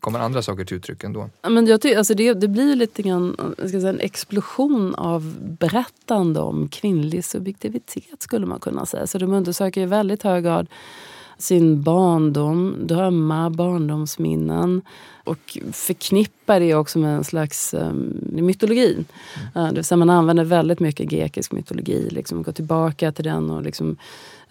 [0.00, 1.30] kommer andra saker till uttryck ändå?
[1.42, 6.40] Men jag tycker, alltså det, det blir lite grann ska säga, en explosion av berättande
[6.40, 9.06] om kvinnlig subjektivitet skulle man kunna säga.
[9.06, 10.68] Så de undersöker i väldigt hög grad
[11.38, 14.82] sin barndom, drömmar, barndomsminnen
[15.24, 18.92] och förknippar det också med en slags um, mytologi.
[18.92, 19.66] Mm.
[19.66, 23.50] Uh, det vill säga man använder väldigt mycket grekisk mytologi, liksom, går tillbaka till den
[23.50, 23.96] och liksom,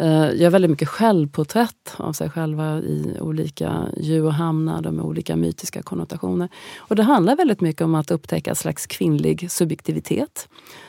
[0.01, 6.49] uh, gör väldigt mycket självporträtt av sig själva i olika djurhamnar med olika mytiska konnotationer.
[6.77, 10.47] Och det handlar väldigt mycket om att upptäcka en slags kvinnlig subjektivitet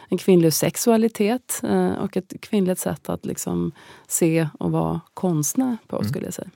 [0.08, 3.72] en kvinnlig sexualitet uh, och ett kvinnligt sätt att liksom
[4.06, 6.08] se och vara konstnär på, mm.
[6.08, 6.50] skulle jag säga.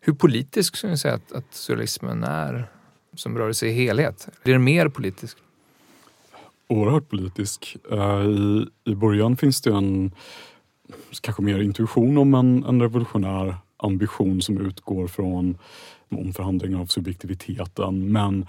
[0.00, 2.70] Hur politisk skulle ni säga att, att surrealismen är
[3.16, 4.28] som rörelse i helhet?
[4.44, 5.38] Blir den mer politisk?
[6.68, 7.76] Oerhört politisk.
[7.90, 10.12] Eh, I, I början finns det en
[11.20, 15.58] kanske mer intuition om en, en revolutionär ambition som utgår från
[16.10, 18.12] omförhandling av subjektiviteten.
[18.12, 18.46] Men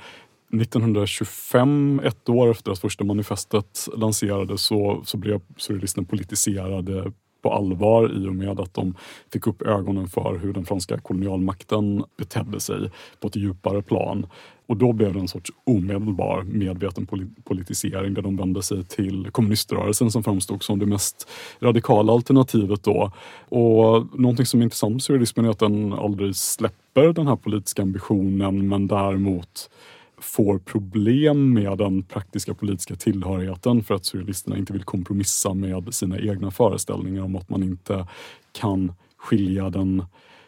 [0.53, 7.11] 1925, ett år efter att första manifestet lanserades, så, så blev surrealisterna liksom politiserade
[7.47, 8.95] på allvar i och med att de
[9.33, 14.27] fick upp ögonen för hur den franska kolonialmakten betedde sig på ett djupare plan.
[14.65, 17.07] Och då blev det en sorts omedelbar medveten
[17.43, 21.29] politisering där de vände sig till kommuniströrelsen som framstod som det mest
[21.59, 23.11] radikala alternativet då.
[23.49, 27.81] Och någonting som är intressant med surrealismen är att den aldrig släpper den här politiska
[27.81, 29.69] ambitionen men däremot
[30.17, 36.19] får problem med den praktiska politiska tillhörigheten för att surrealisterna inte vill kompromissa med sina
[36.19, 38.07] egna föreställningar om att man inte
[38.51, 40.03] kan skilja den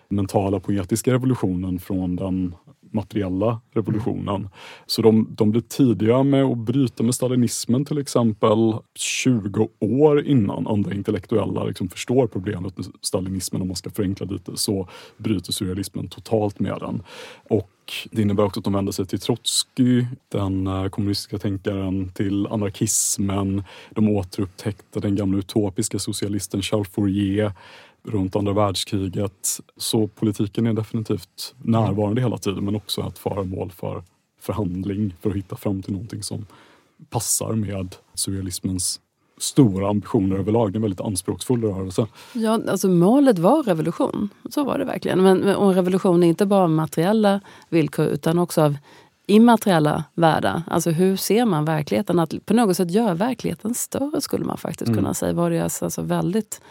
[0.09, 2.55] mentala poetiska revolutionen från den
[2.91, 4.49] materiella revolutionen.
[4.85, 10.67] Så de, de blir tidiga med att bryta med stalinismen till exempel 20 år innan
[10.67, 14.87] andra intellektuella liksom förstår problemet med stalinismen om man ska förenkla lite så
[15.17, 17.03] bryter surrealismen totalt med den.
[17.49, 17.69] Och
[18.11, 23.63] det innebär också att de vänder sig till Trotskij, den eh, kommunistiska tänkaren, till anarkismen.
[23.91, 27.51] De återupptäckte den gamla utopiska socialisten Charles Fourier
[28.03, 29.59] runt andra världskriget.
[29.77, 34.03] Så politiken är definitivt närvarande hela tiden men också ett föremål för
[34.41, 36.45] förhandling för att hitta fram till någonting som
[37.09, 38.99] passar med surrealismens
[39.37, 40.71] stora ambitioner överlag.
[40.71, 42.07] Det är en väldigt anspråksfull rörelse.
[42.33, 44.29] Ja, alltså målet var revolution.
[44.49, 45.23] Så var det verkligen.
[45.23, 48.77] Men, och revolution är inte bara materiella villkor utan också av
[49.25, 50.61] immateriella världar.
[50.67, 52.19] Alltså hur ser man verkligheten?
[52.19, 54.95] Att på något sätt göra verkligheten större skulle man faktiskt mm.
[54.95, 55.33] kunna säga.
[55.33, 56.61] Var det alltså väldigt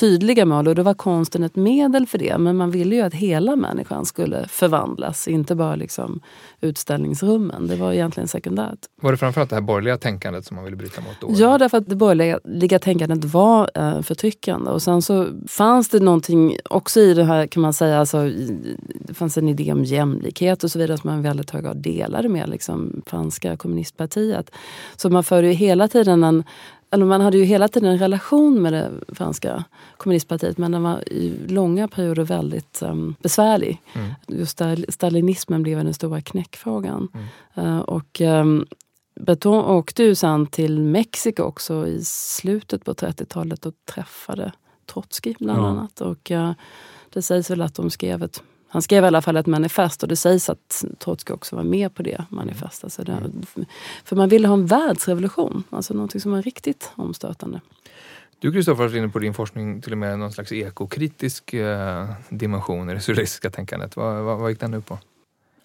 [0.00, 2.38] tydliga mål och då var konsten ett medel för det.
[2.38, 6.20] Men man ville ju att hela människan skulle förvandlas, inte bara liksom
[6.60, 7.66] utställningsrummen.
[7.66, 8.78] Det var egentligen sekundärt.
[9.00, 11.20] Var det framförallt det här borgerliga tänkandet som man ville bryta mot?
[11.20, 14.70] Då, ja, därför att det borgerliga tänkandet var eh, förtryckande.
[14.70, 18.30] Och sen så fanns det någonting också i det här kan man säga, alltså,
[18.94, 22.28] det fanns en idé om jämlikhet och så vidare som man väldigt hög grad delade
[22.28, 24.50] med liksom, franska kommunistpartiet.
[24.96, 26.44] Så man förde ju hela tiden en
[26.90, 29.64] eller man hade ju hela tiden en relation med det franska
[29.96, 33.82] kommunistpartiet men den var i långa perioder väldigt um, besvärlig.
[33.92, 34.10] Mm.
[34.26, 37.08] Just stalinismen blev den stora knäckfrågan.
[37.54, 37.68] Mm.
[37.68, 38.66] Uh, och um,
[39.20, 44.52] Breton åkte ju sen till Mexiko också i slutet på 30-talet och träffade
[44.86, 45.66] Trotskij bland ja.
[45.66, 46.00] annat.
[46.00, 46.52] Och uh,
[47.12, 50.08] det sägs väl att de skrev ett han skrev i alla fall ett manifest och
[50.08, 52.84] det sägs att Trotskij också var med på det manifestet.
[52.84, 53.66] Alltså det, mm.
[54.04, 57.60] För man ville ha en världsrevolution, alltså något som var riktigt omstötande.
[58.40, 62.08] Du Kristoffer har varit inne på din forskning till och med någon slags ekokritisk eh,
[62.28, 63.96] dimension i det surrealistiska tänkandet.
[63.96, 64.98] Vad, vad, vad gick den ut på?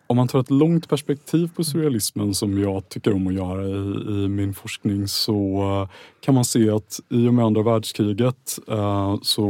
[0.07, 4.23] Om man tar ett långt perspektiv på surrealismen som jag tycker om att göra i,
[4.23, 5.89] i min forskning så uh,
[6.19, 9.47] kan man se att i och med andra världskriget uh, så,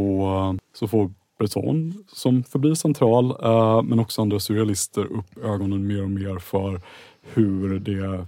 [0.52, 1.12] uh, så får
[1.44, 6.82] Breton som förblir central, eh, men också andra surrealister upp ögonen mer och mer för
[7.22, 8.28] hur det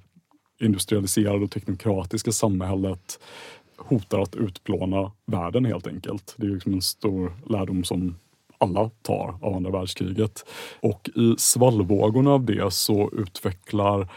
[0.60, 3.20] industrialiserade och teknokratiska samhället
[3.78, 6.36] hotar att utplåna världen helt enkelt.
[6.38, 8.16] Det är liksom en stor lärdom som
[8.58, 10.46] alla tar av andra världskriget.
[10.80, 14.08] Och i svallvågorna av det så utvecklar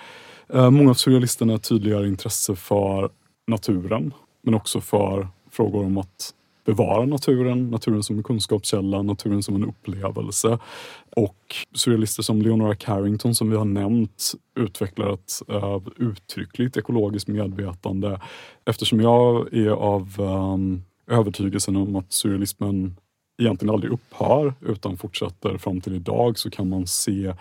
[0.49, 3.11] eh, många av surrealisterna ett tydligare intresse för
[3.47, 6.35] naturen, men också för frågor om att
[6.69, 10.59] bevara naturen, naturen som en kunskapskälla, naturen som en upplevelse.
[11.17, 18.21] Och surrealister som Leonora Carrington som vi har nämnt utvecklar ett uh, uttryckligt ekologiskt medvetande.
[18.65, 22.97] Eftersom jag är av um, övertygelsen om att surrealismen
[23.43, 27.35] egentligen aldrig upphör utan fortsätter fram till idag så kan man se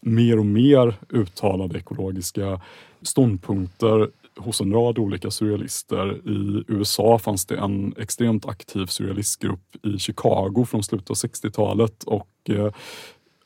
[0.00, 2.60] mer och mer uttalade ekologiska
[3.02, 6.28] ståndpunkter hos en rad olika surrealister.
[6.28, 12.28] I USA fanns det en extremt aktiv surrealistgrupp i Chicago från slutet av 60-talet och
[12.48, 12.72] eh,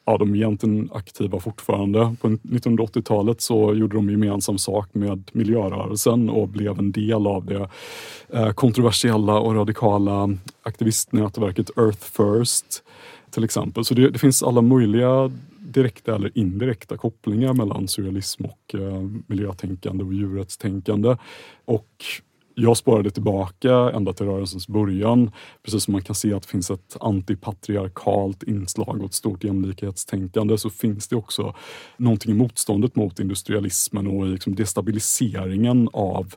[0.05, 2.16] ja, de är egentligen aktiva fortfarande.
[2.20, 7.68] På 1980-talet så gjorde de gemensam sak med miljörörelsen och blev en del av det
[8.28, 12.82] eh, kontroversiella och radikala aktivistnätverket Earth First
[13.30, 13.84] till exempel.
[13.84, 15.30] Så det, det finns alla möjliga
[15.72, 21.16] direkta eller indirekta kopplingar mellan surrealism och eh, miljötänkande och djurrättstänkande.
[21.64, 22.04] Och
[22.54, 25.30] jag spårade tillbaka ända till rörelsens början.
[25.62, 30.58] Precis som man kan se att det finns ett antipatriarkalt inslag och ett stort jämlikhetstänkande
[30.58, 31.54] så finns det också
[31.96, 36.34] någonting i motståndet mot industrialismen och i liksom destabiliseringen av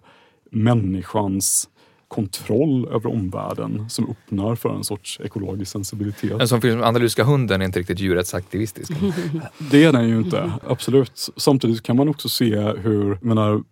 [0.52, 1.70] människans
[2.16, 6.42] kontroll över omvärlden som öppnar för en sorts ekologisk sensibilitet.
[6.42, 8.92] En som film Andalusiska hunden är inte riktigt djurrättsaktivistisk.
[9.72, 11.30] det är den ju inte, absolut.
[11.38, 13.64] Samtidigt kan man också se hur, menar,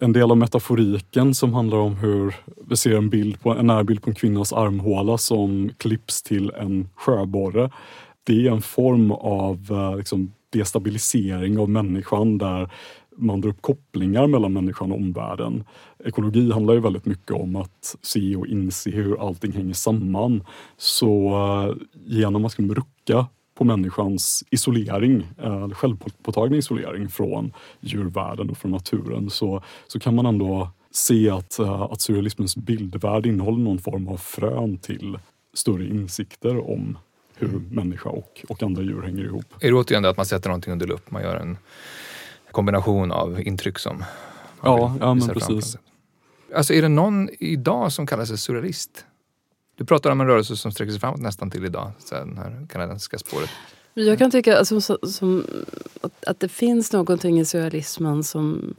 [0.00, 2.34] en del av metaforiken som handlar om hur
[2.66, 6.88] vi ser en, bild på, en närbild på en kvinnas armhåla som klipps till en
[6.94, 7.70] sjöborre.
[8.24, 12.70] Det är en form av eh, liksom, destabilisering av människan där
[13.18, 15.64] man drar upp kopplingar mellan människan och omvärlden.
[16.04, 20.44] Ekologi handlar ju väldigt mycket om att se och inse hur allting hänger samman.
[20.76, 28.58] Så eh, genom att liksom rucka på människans isolering, eller självpåtagna isolering från djurvärlden och
[28.58, 33.78] från naturen så, så kan man ändå se att, eh, att surrealismens bildvärld innehåller någon
[33.78, 35.18] form av frön till
[35.54, 36.98] större insikter om
[37.34, 39.44] hur människa och, och andra djur hänger ihop.
[39.60, 41.10] Är det återigen det att man sätter någonting under lupp?
[41.10, 41.56] Man gör en
[42.58, 44.04] kombination av intryck som
[44.62, 45.76] Ja, ja men precis.
[46.54, 49.04] Alltså är det någon idag som kallar sig surrealist?
[49.76, 52.66] Du pratar om en rörelse som sträcker sig framåt nästan till idag, så det här
[52.68, 53.50] kanadensiska spåret.
[53.94, 55.44] Jag kan tycka alltså, som,
[56.26, 58.74] att det finns någonting i surrealismen som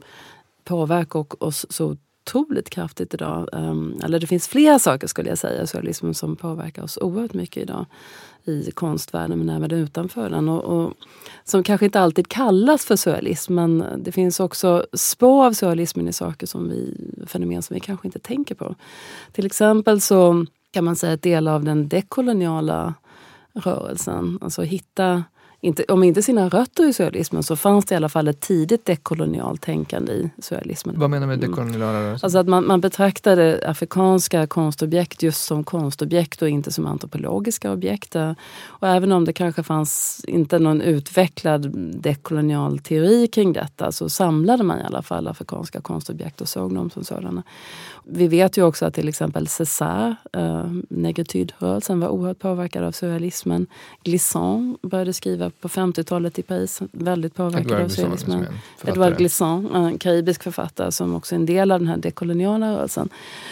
[0.64, 3.48] påverkar oss så otroligt kraftigt idag.
[3.52, 7.62] Um, eller det finns flera saker skulle jag säga, surrealismen som påverkar oss oerhört mycket
[7.62, 7.86] idag
[8.50, 10.48] i konstvärlden men även utanför den.
[10.48, 10.92] Och, och,
[11.44, 16.12] som kanske inte alltid kallas för surrealism men det finns också spår av surrealismen i
[16.12, 16.94] saker som vi,
[17.26, 18.74] fenomen som vi kanske inte tänker på.
[19.32, 22.94] Till exempel så kan man säga att delar av den dekoloniala
[23.52, 25.24] rörelsen, alltså hitta
[25.62, 28.84] inte, om inte sina rötter i surrealismen så fanns det i alla fall ett tidigt
[28.84, 30.98] dekolonialt tänkande i surrealismen.
[30.98, 32.26] Vad menar du med dekoloniala rörelser?
[32.26, 38.16] Alltså att man, man betraktade afrikanska konstobjekt just som konstobjekt och inte som antropologiska objekt.
[38.62, 44.62] Och även om det kanske fanns inte någon utvecklad dekolonial teori kring detta så samlade
[44.62, 47.42] man i alla fall afrikanska konstobjekt och såg dem som sådana.
[48.04, 53.66] Vi vet ju också att till exempel César, äh, negritude-rörelsen, var oerhört påverkad av surrealismen.
[54.04, 58.46] Glissant började skriva på 50-talet i Paris, väldigt påverkad av surrealismen.
[58.84, 63.08] Edouard Glissant, en karibisk författare som också är en del av den här dekoloniala rörelsen.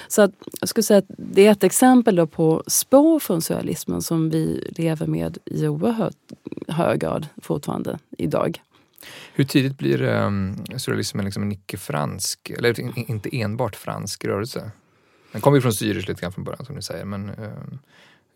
[0.09, 0.31] Så att,
[0.61, 5.07] jag skulle säga att det är ett exempel på spår från surrealismen som vi lever
[5.07, 6.17] med i oerhört
[6.69, 8.63] hög grad fortfarande idag.
[9.35, 12.81] Hur tidigt blir um, surrealismen liksom en icke-fransk, eller
[13.11, 14.71] inte enbart fransk rörelse?
[15.33, 17.79] Den kommer ju från Zürich lite grann från början som ni säger, men um,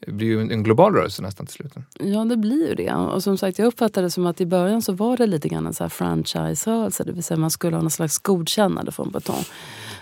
[0.07, 1.73] det blir ju en global rörelse nästan till slut.
[1.99, 2.93] Ja, det blir ju det.
[2.93, 5.67] Och som sagt, jag uppfattade det som att i början så var det lite grann
[5.67, 7.05] en franchise-rörelse.
[7.05, 9.45] Det vill säga man skulle ha någon slags godkännande från Breton.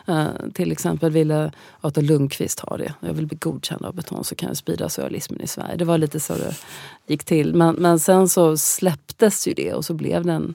[0.09, 2.95] Uh, eh, till exempel ville Arthur Lundqvist ha det.
[3.01, 5.77] Jag vill bli godkänd av Breton så kan jag sprida surrealismen i Sverige.
[5.77, 6.55] Det var lite så det
[7.07, 7.55] gick till.
[7.55, 10.55] Men, men sen så släpptes ju det och så blev den,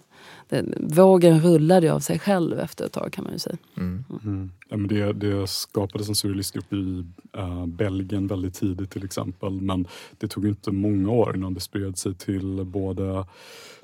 [0.78, 3.58] vågen rullade av sig själv efter ett tag kan man ju säga.
[3.78, 4.04] Mm.
[4.24, 4.52] Mm.
[4.70, 7.04] Ja, men det, det skapades en surrealistgrupp i
[7.38, 9.88] äh, Belgien väldigt tidigt till exempel men
[10.18, 13.26] det tog inte många år innan det spred sig till både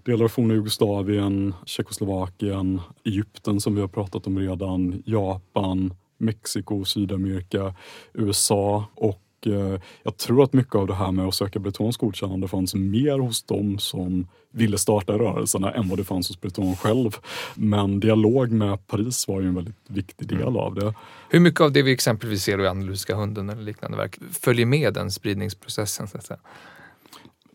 [0.04, 7.76] delar av forna Jugoslavien, Tjeckoslovakien, Egypten som vi har pratat om redan, Japan, Mexiko, Sydamerika,
[8.14, 12.48] USA och Eh, jag tror att mycket av det här med att söka Bretons godkännande
[12.48, 17.18] fanns mer hos dem som ville starta rörelserna än vad det fanns hos Breton själv.
[17.56, 20.56] Men dialog med Paris var ju en väldigt viktig del mm.
[20.56, 20.94] av det.
[21.30, 24.94] Hur mycket av det vi exempelvis ser i Andalusiska hunden eller liknande verk följer med
[24.94, 26.08] den spridningsprocessen?
[26.08, 26.40] Så att säga?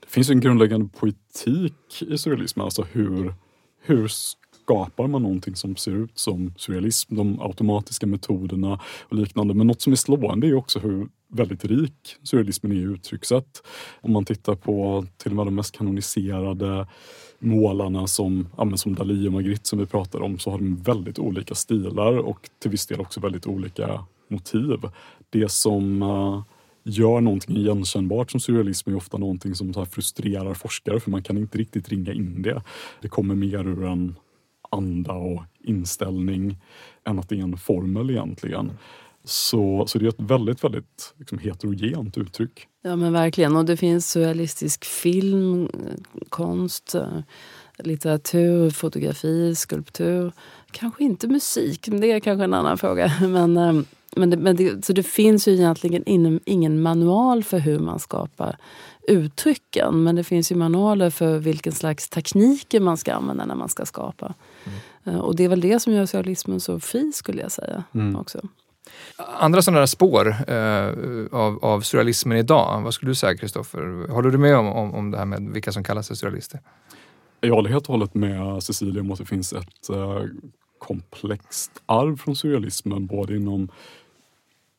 [0.01, 3.35] Det finns en grundläggande poetik i surrealismen, alltså hur,
[3.83, 9.55] hur skapar man någonting som ser ut som surrealism, de automatiska metoderna och liknande.
[9.55, 13.63] Men något som är slående är också hur väldigt rik surrealismen är ju uttryckssätt.
[14.01, 16.87] Om man tittar på till och med de mest kanoniserade
[17.39, 21.19] målarna som, ja, som Dalí och Magritte som vi pratade om så har de väldigt
[21.19, 24.79] olika stilar och till viss del också väldigt olika motiv.
[25.31, 26.43] Det som uh,
[26.85, 31.39] gör någonting igenkännbart som surrealism är ofta någonting som så frustrerar forskare för man kan
[31.39, 32.63] inte riktigt ringa in det.
[33.03, 34.17] Det kommer mer ur en
[34.71, 36.57] anda och inställning
[37.05, 38.73] än att det är en formel egentligen.
[39.29, 42.67] Så, så det är ett väldigt, väldigt liksom, heterogent uttryck.
[42.83, 43.57] Ja men verkligen.
[43.57, 45.69] Och det finns surrealistisk film,
[46.29, 47.19] konst, eh,
[47.79, 50.33] litteratur, fotografi, skulptur.
[50.71, 53.13] Kanske inte musik, det är kanske en annan fråga.
[53.21, 53.83] Men, eh,
[54.17, 57.99] men, det, men det, så det finns ju egentligen ingen, ingen manual för hur man
[57.99, 58.57] skapar
[59.09, 60.03] uttrycken.
[60.03, 63.87] Men det finns ju manualer för vilken slags tekniker man ska använda när man ska
[63.87, 64.35] skapa.
[65.05, 65.21] Mm.
[65.21, 67.85] Och det är väl det som gör surrealismen så fri skulle jag säga.
[67.95, 68.17] Mm.
[68.17, 68.41] också.
[69.17, 74.09] Andra sådana där spår eh, av, av surrealismen idag, vad skulle du säga Kristoffer?
[74.09, 76.61] Håller du med om, om, om det här med vilka som kallar sig surrealister?
[77.41, 80.25] Jag håller helt och hållet med Cecilia om att det finns ett eh,
[80.79, 83.69] komplext arv från surrealismen både inom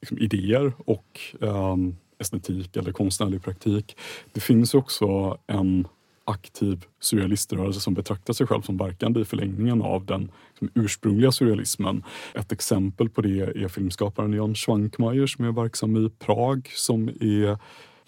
[0.01, 1.75] liksom, idéer och eh,
[2.19, 3.97] estetik eller konstnärlig praktik.
[4.33, 5.87] Det finns också en
[6.27, 12.03] aktiv surrealiströrelse som betraktar sig själv som verkande i förlängningen av den liksom ursprungliga surrealismen.
[12.33, 17.57] Ett exempel på det är filmskaparen Jan Schwankmajer som är verksam i Prag som är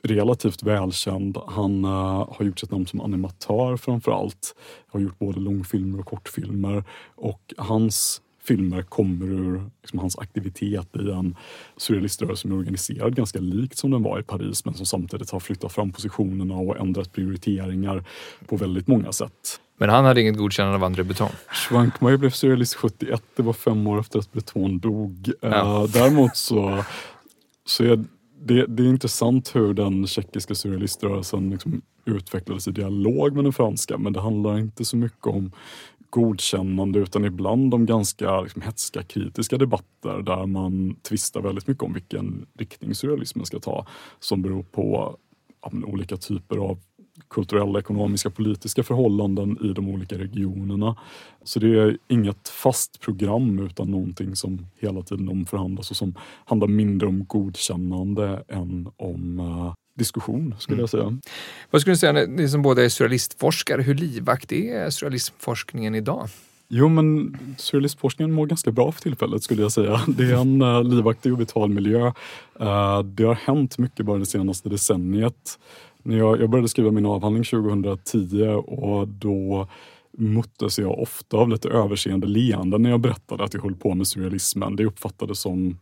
[0.03, 1.38] relativt välkänd.
[1.47, 1.91] Han uh,
[2.32, 4.55] har gjort sitt namn som animatör framför allt.
[4.88, 6.84] Har gjort både långfilmer och kortfilmer
[7.15, 11.36] och hans filmer kommer ur liksom, hans aktivitet i en
[11.78, 15.39] surrealiströrelse som är organiserad ganska likt som den var i Paris men som samtidigt har
[15.39, 18.04] flyttat fram positionerna och ändrat prioriteringar
[18.47, 19.60] på väldigt många sätt.
[19.78, 21.30] Men han hade inget godkännande av André Breton?
[21.47, 25.32] Schwankmajer blev surrealist 71, det var fem år efter att Breton dog.
[25.41, 25.47] Ja.
[25.47, 26.84] Uh, däremot så,
[27.66, 28.06] så är
[28.41, 33.97] det, det, är intressant hur den tjeckiska surrealiströrelsen liksom utvecklades i dialog med den franska
[33.97, 35.52] men det handlar inte så mycket om
[36.10, 41.93] godkännande utan ibland om ganska liksom, hetska kritiska debatter där man tvistar väldigt mycket om
[41.93, 43.86] vilken riktning surrealismen ska ta
[44.20, 45.18] som beror på
[45.62, 46.80] ja, olika typer av
[47.28, 50.95] kulturella, ekonomiska, politiska förhållanden i de olika regionerna.
[51.43, 56.14] Så det är inget fast program utan någonting som hela tiden omförhandlas och som
[56.45, 60.82] handlar mindre om godkännande än om eh, diskussion skulle mm.
[60.82, 61.18] jag säga.
[61.72, 66.30] Vad skulle du säga, ni som båda är surrealistforskare, hur livaktig är surrealismforskningen idag?
[66.72, 70.02] Jo men surrealistforskningen mår ganska bra för tillfället skulle jag säga.
[70.08, 72.06] Det är en uh, livaktig och vital miljö.
[72.62, 75.60] Uh, det har hänt mycket bara det senaste decenniet.
[76.04, 79.68] När jag, jag började skriva min avhandling 2010 och då
[80.18, 84.08] möttes jag ofta av lite överseende leenden när jag berättade att jag höll på med
[84.08, 84.76] surrealismen.
[84.76, 85.78] Det uppfattades som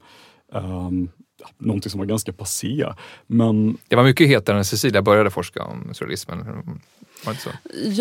[0.53, 1.09] um,
[1.57, 2.85] någonting som var ganska passé.
[3.27, 3.77] Men...
[3.87, 6.45] Det var mycket hetare när Cecilia började forska om surrealismen.
[7.25, 7.49] Var det så?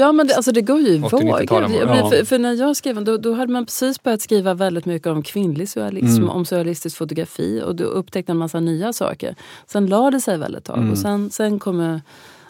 [0.00, 1.42] Ja men det, alltså det går ju i vågor.
[1.42, 2.10] Ja.
[2.10, 5.22] För, för, när jag skrev då, då hade man precis börjat skriva väldigt mycket om
[5.22, 6.28] kvinnlig surrealism, mm.
[6.28, 9.34] om surrealistisk fotografi och då upptäckte en massa nya saker.
[9.66, 10.90] Sen la det sig väl ett tag mm.
[10.90, 12.00] och sen, sen kommer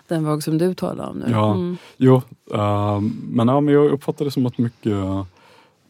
[0.09, 1.27] den våg som du talar om nu.
[1.31, 1.77] Ja, mm.
[1.97, 2.23] jo,
[2.55, 4.97] uh, men, ja, men jag uppfattar det som att mycket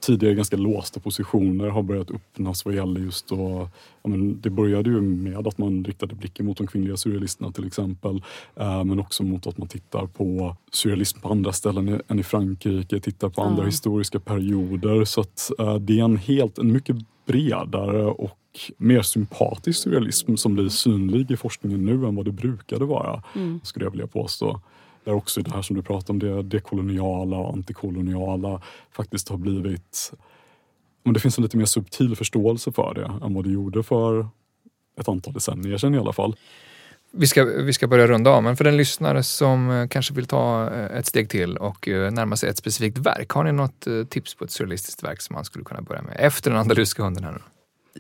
[0.00, 3.68] tidigare ganska låsta positioner har börjat öppnas vad gäller just då,
[4.02, 7.66] ja, men det började ju med att man riktade blicken mot de kvinnliga surrealisterna till
[7.66, 8.22] exempel.
[8.56, 13.00] Eh, men också mot att man tittar på surrealism på andra ställen än i Frankrike,
[13.00, 15.04] tittar på andra historiska perioder.
[15.04, 18.38] Så att eh, det är en helt, en mycket bredare och
[18.76, 23.60] mer sympatisk surrealism som blir synlig i forskningen nu än vad det brukade vara, mm.
[23.62, 24.60] skulle jag vilja påstå
[25.06, 30.12] där också det här som du pratar om, det dekoloniala och antikoloniala faktiskt har blivit...
[31.02, 34.28] Men det finns en lite mer subtil förståelse för det än vad det gjorde för
[35.00, 36.36] ett antal decennier sedan i alla fall.
[37.10, 40.26] Vi ska, vi ska börja runda av, men för den lyssnare som eh, kanske vill
[40.26, 43.86] ta eh, ett steg till och eh, närma sig ett specifikt verk, har ni något
[44.08, 47.24] tips på ett surrealistiskt verk som man skulle kunna börja med efter den andalusiska hunden?
[47.24, 47.40] Här nu?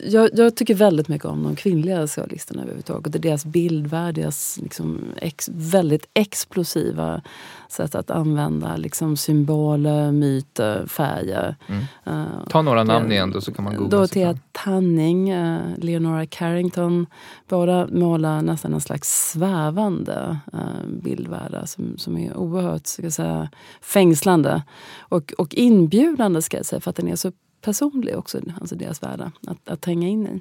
[0.04, 3.12] Jag, jag, tycker väldigt mycket om de kvinnliga surrealisterna överhuvudtaget.
[3.12, 7.22] Det är deras bildvärld, deras liksom ex, väldigt explosiva
[7.68, 11.56] sätt att använda liksom symboler, myter, färger.
[11.66, 11.82] Mm.
[12.06, 13.96] Uh, Ta några namn igen då så kan man googla.
[13.96, 17.06] Dorothea Tanning, uh, Leonora Carrington.
[17.48, 23.48] Båda målar nästan en slags svävande uh, bildvärldar som, som är oerhört ska säga,
[23.80, 24.62] fängslande.
[24.98, 27.32] Och, och inbjudande ska jag säga för att den är så
[27.66, 30.40] personlig också, alltså deras värld att, att tränga in i.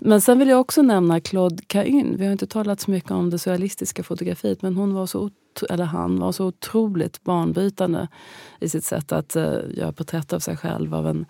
[0.00, 2.16] Men sen vill jag också nämna Claude Cahun.
[2.16, 5.30] Vi har inte talat så mycket om det surrealistiska fotografiet men hon var så,
[5.70, 8.08] eller han var så otroligt banbrytande
[8.60, 11.26] i sitt sätt att uh, göra porträtt av sig själv av en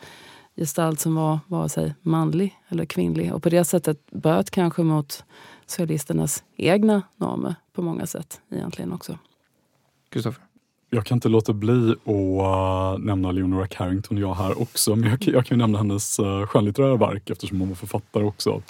[0.56, 5.24] gestalt som var vare sig manlig eller kvinnlig och på det sättet bröt kanske mot
[5.66, 9.18] surrealisternas egna normer på många sätt egentligen också.
[10.08, 10.49] Kristoffer?
[10.92, 15.18] Jag kan inte låta bli att eh, nämna Leonora Carrington jag här också, men jag,
[15.22, 18.62] jag kan nämna hennes uh, skönlitterära verk eftersom hon var författare också.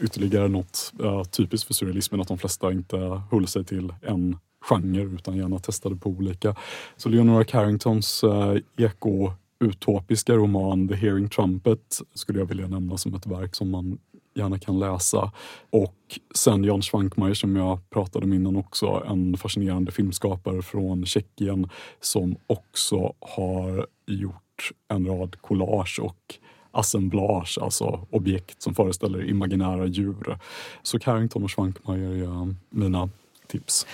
[0.00, 5.02] Ytterligare något uh, typiskt för surrealismen att de flesta inte höll sig till en genre
[5.02, 6.54] utan gärna testade på olika.
[6.96, 13.14] Så Leonora Carringtons uh, eko utopiska roman The Hearing Trumpet skulle jag vilja nämna som
[13.14, 13.98] ett verk som man
[14.36, 15.32] gärna kan läsa.
[15.70, 21.68] Och sen Jan Schwankmeier som jag pratade om innan också, en fascinerande filmskapare från Tjeckien
[22.00, 26.34] som också har gjort en rad collage och
[26.70, 30.38] assemblage, alltså objekt som föreställer imaginära djur.
[30.82, 33.08] Så Carrington och Schwankmeier är eh, mina
[33.46, 33.86] tips.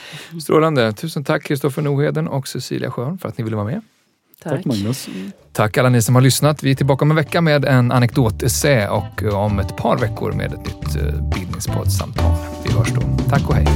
[0.42, 0.92] Strålande.
[0.92, 3.80] Tusen tack Kristoffer Noheden och Cecilia Schön för att ni ville vara med.
[4.42, 4.52] Tack.
[4.52, 5.08] Tack Magnus.
[5.52, 6.62] Tack alla ni som har lyssnat.
[6.62, 10.32] Vi är tillbaka om en vecka med en anekdotessä och eh, om ett par veckor
[10.32, 12.34] med ett nytt eh, bildningspoddssamtal.
[12.64, 13.02] Vi hörs då.
[13.28, 13.66] Tack och hej.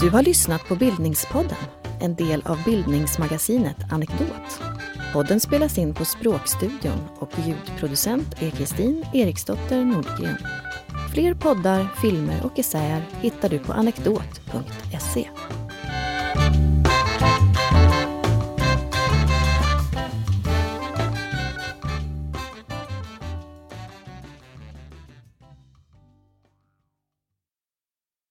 [0.00, 1.56] Du har lyssnat på Bildningspodden,
[2.00, 4.62] en del av bildningsmagasinet Anekdot.
[5.12, 10.36] Podden spelas in på Språkstudion och ljudproducent är Kristin Eriksdotter Nordgren.
[11.12, 15.28] Fler poddar, filmer och essäer hittar du på anekdot.se.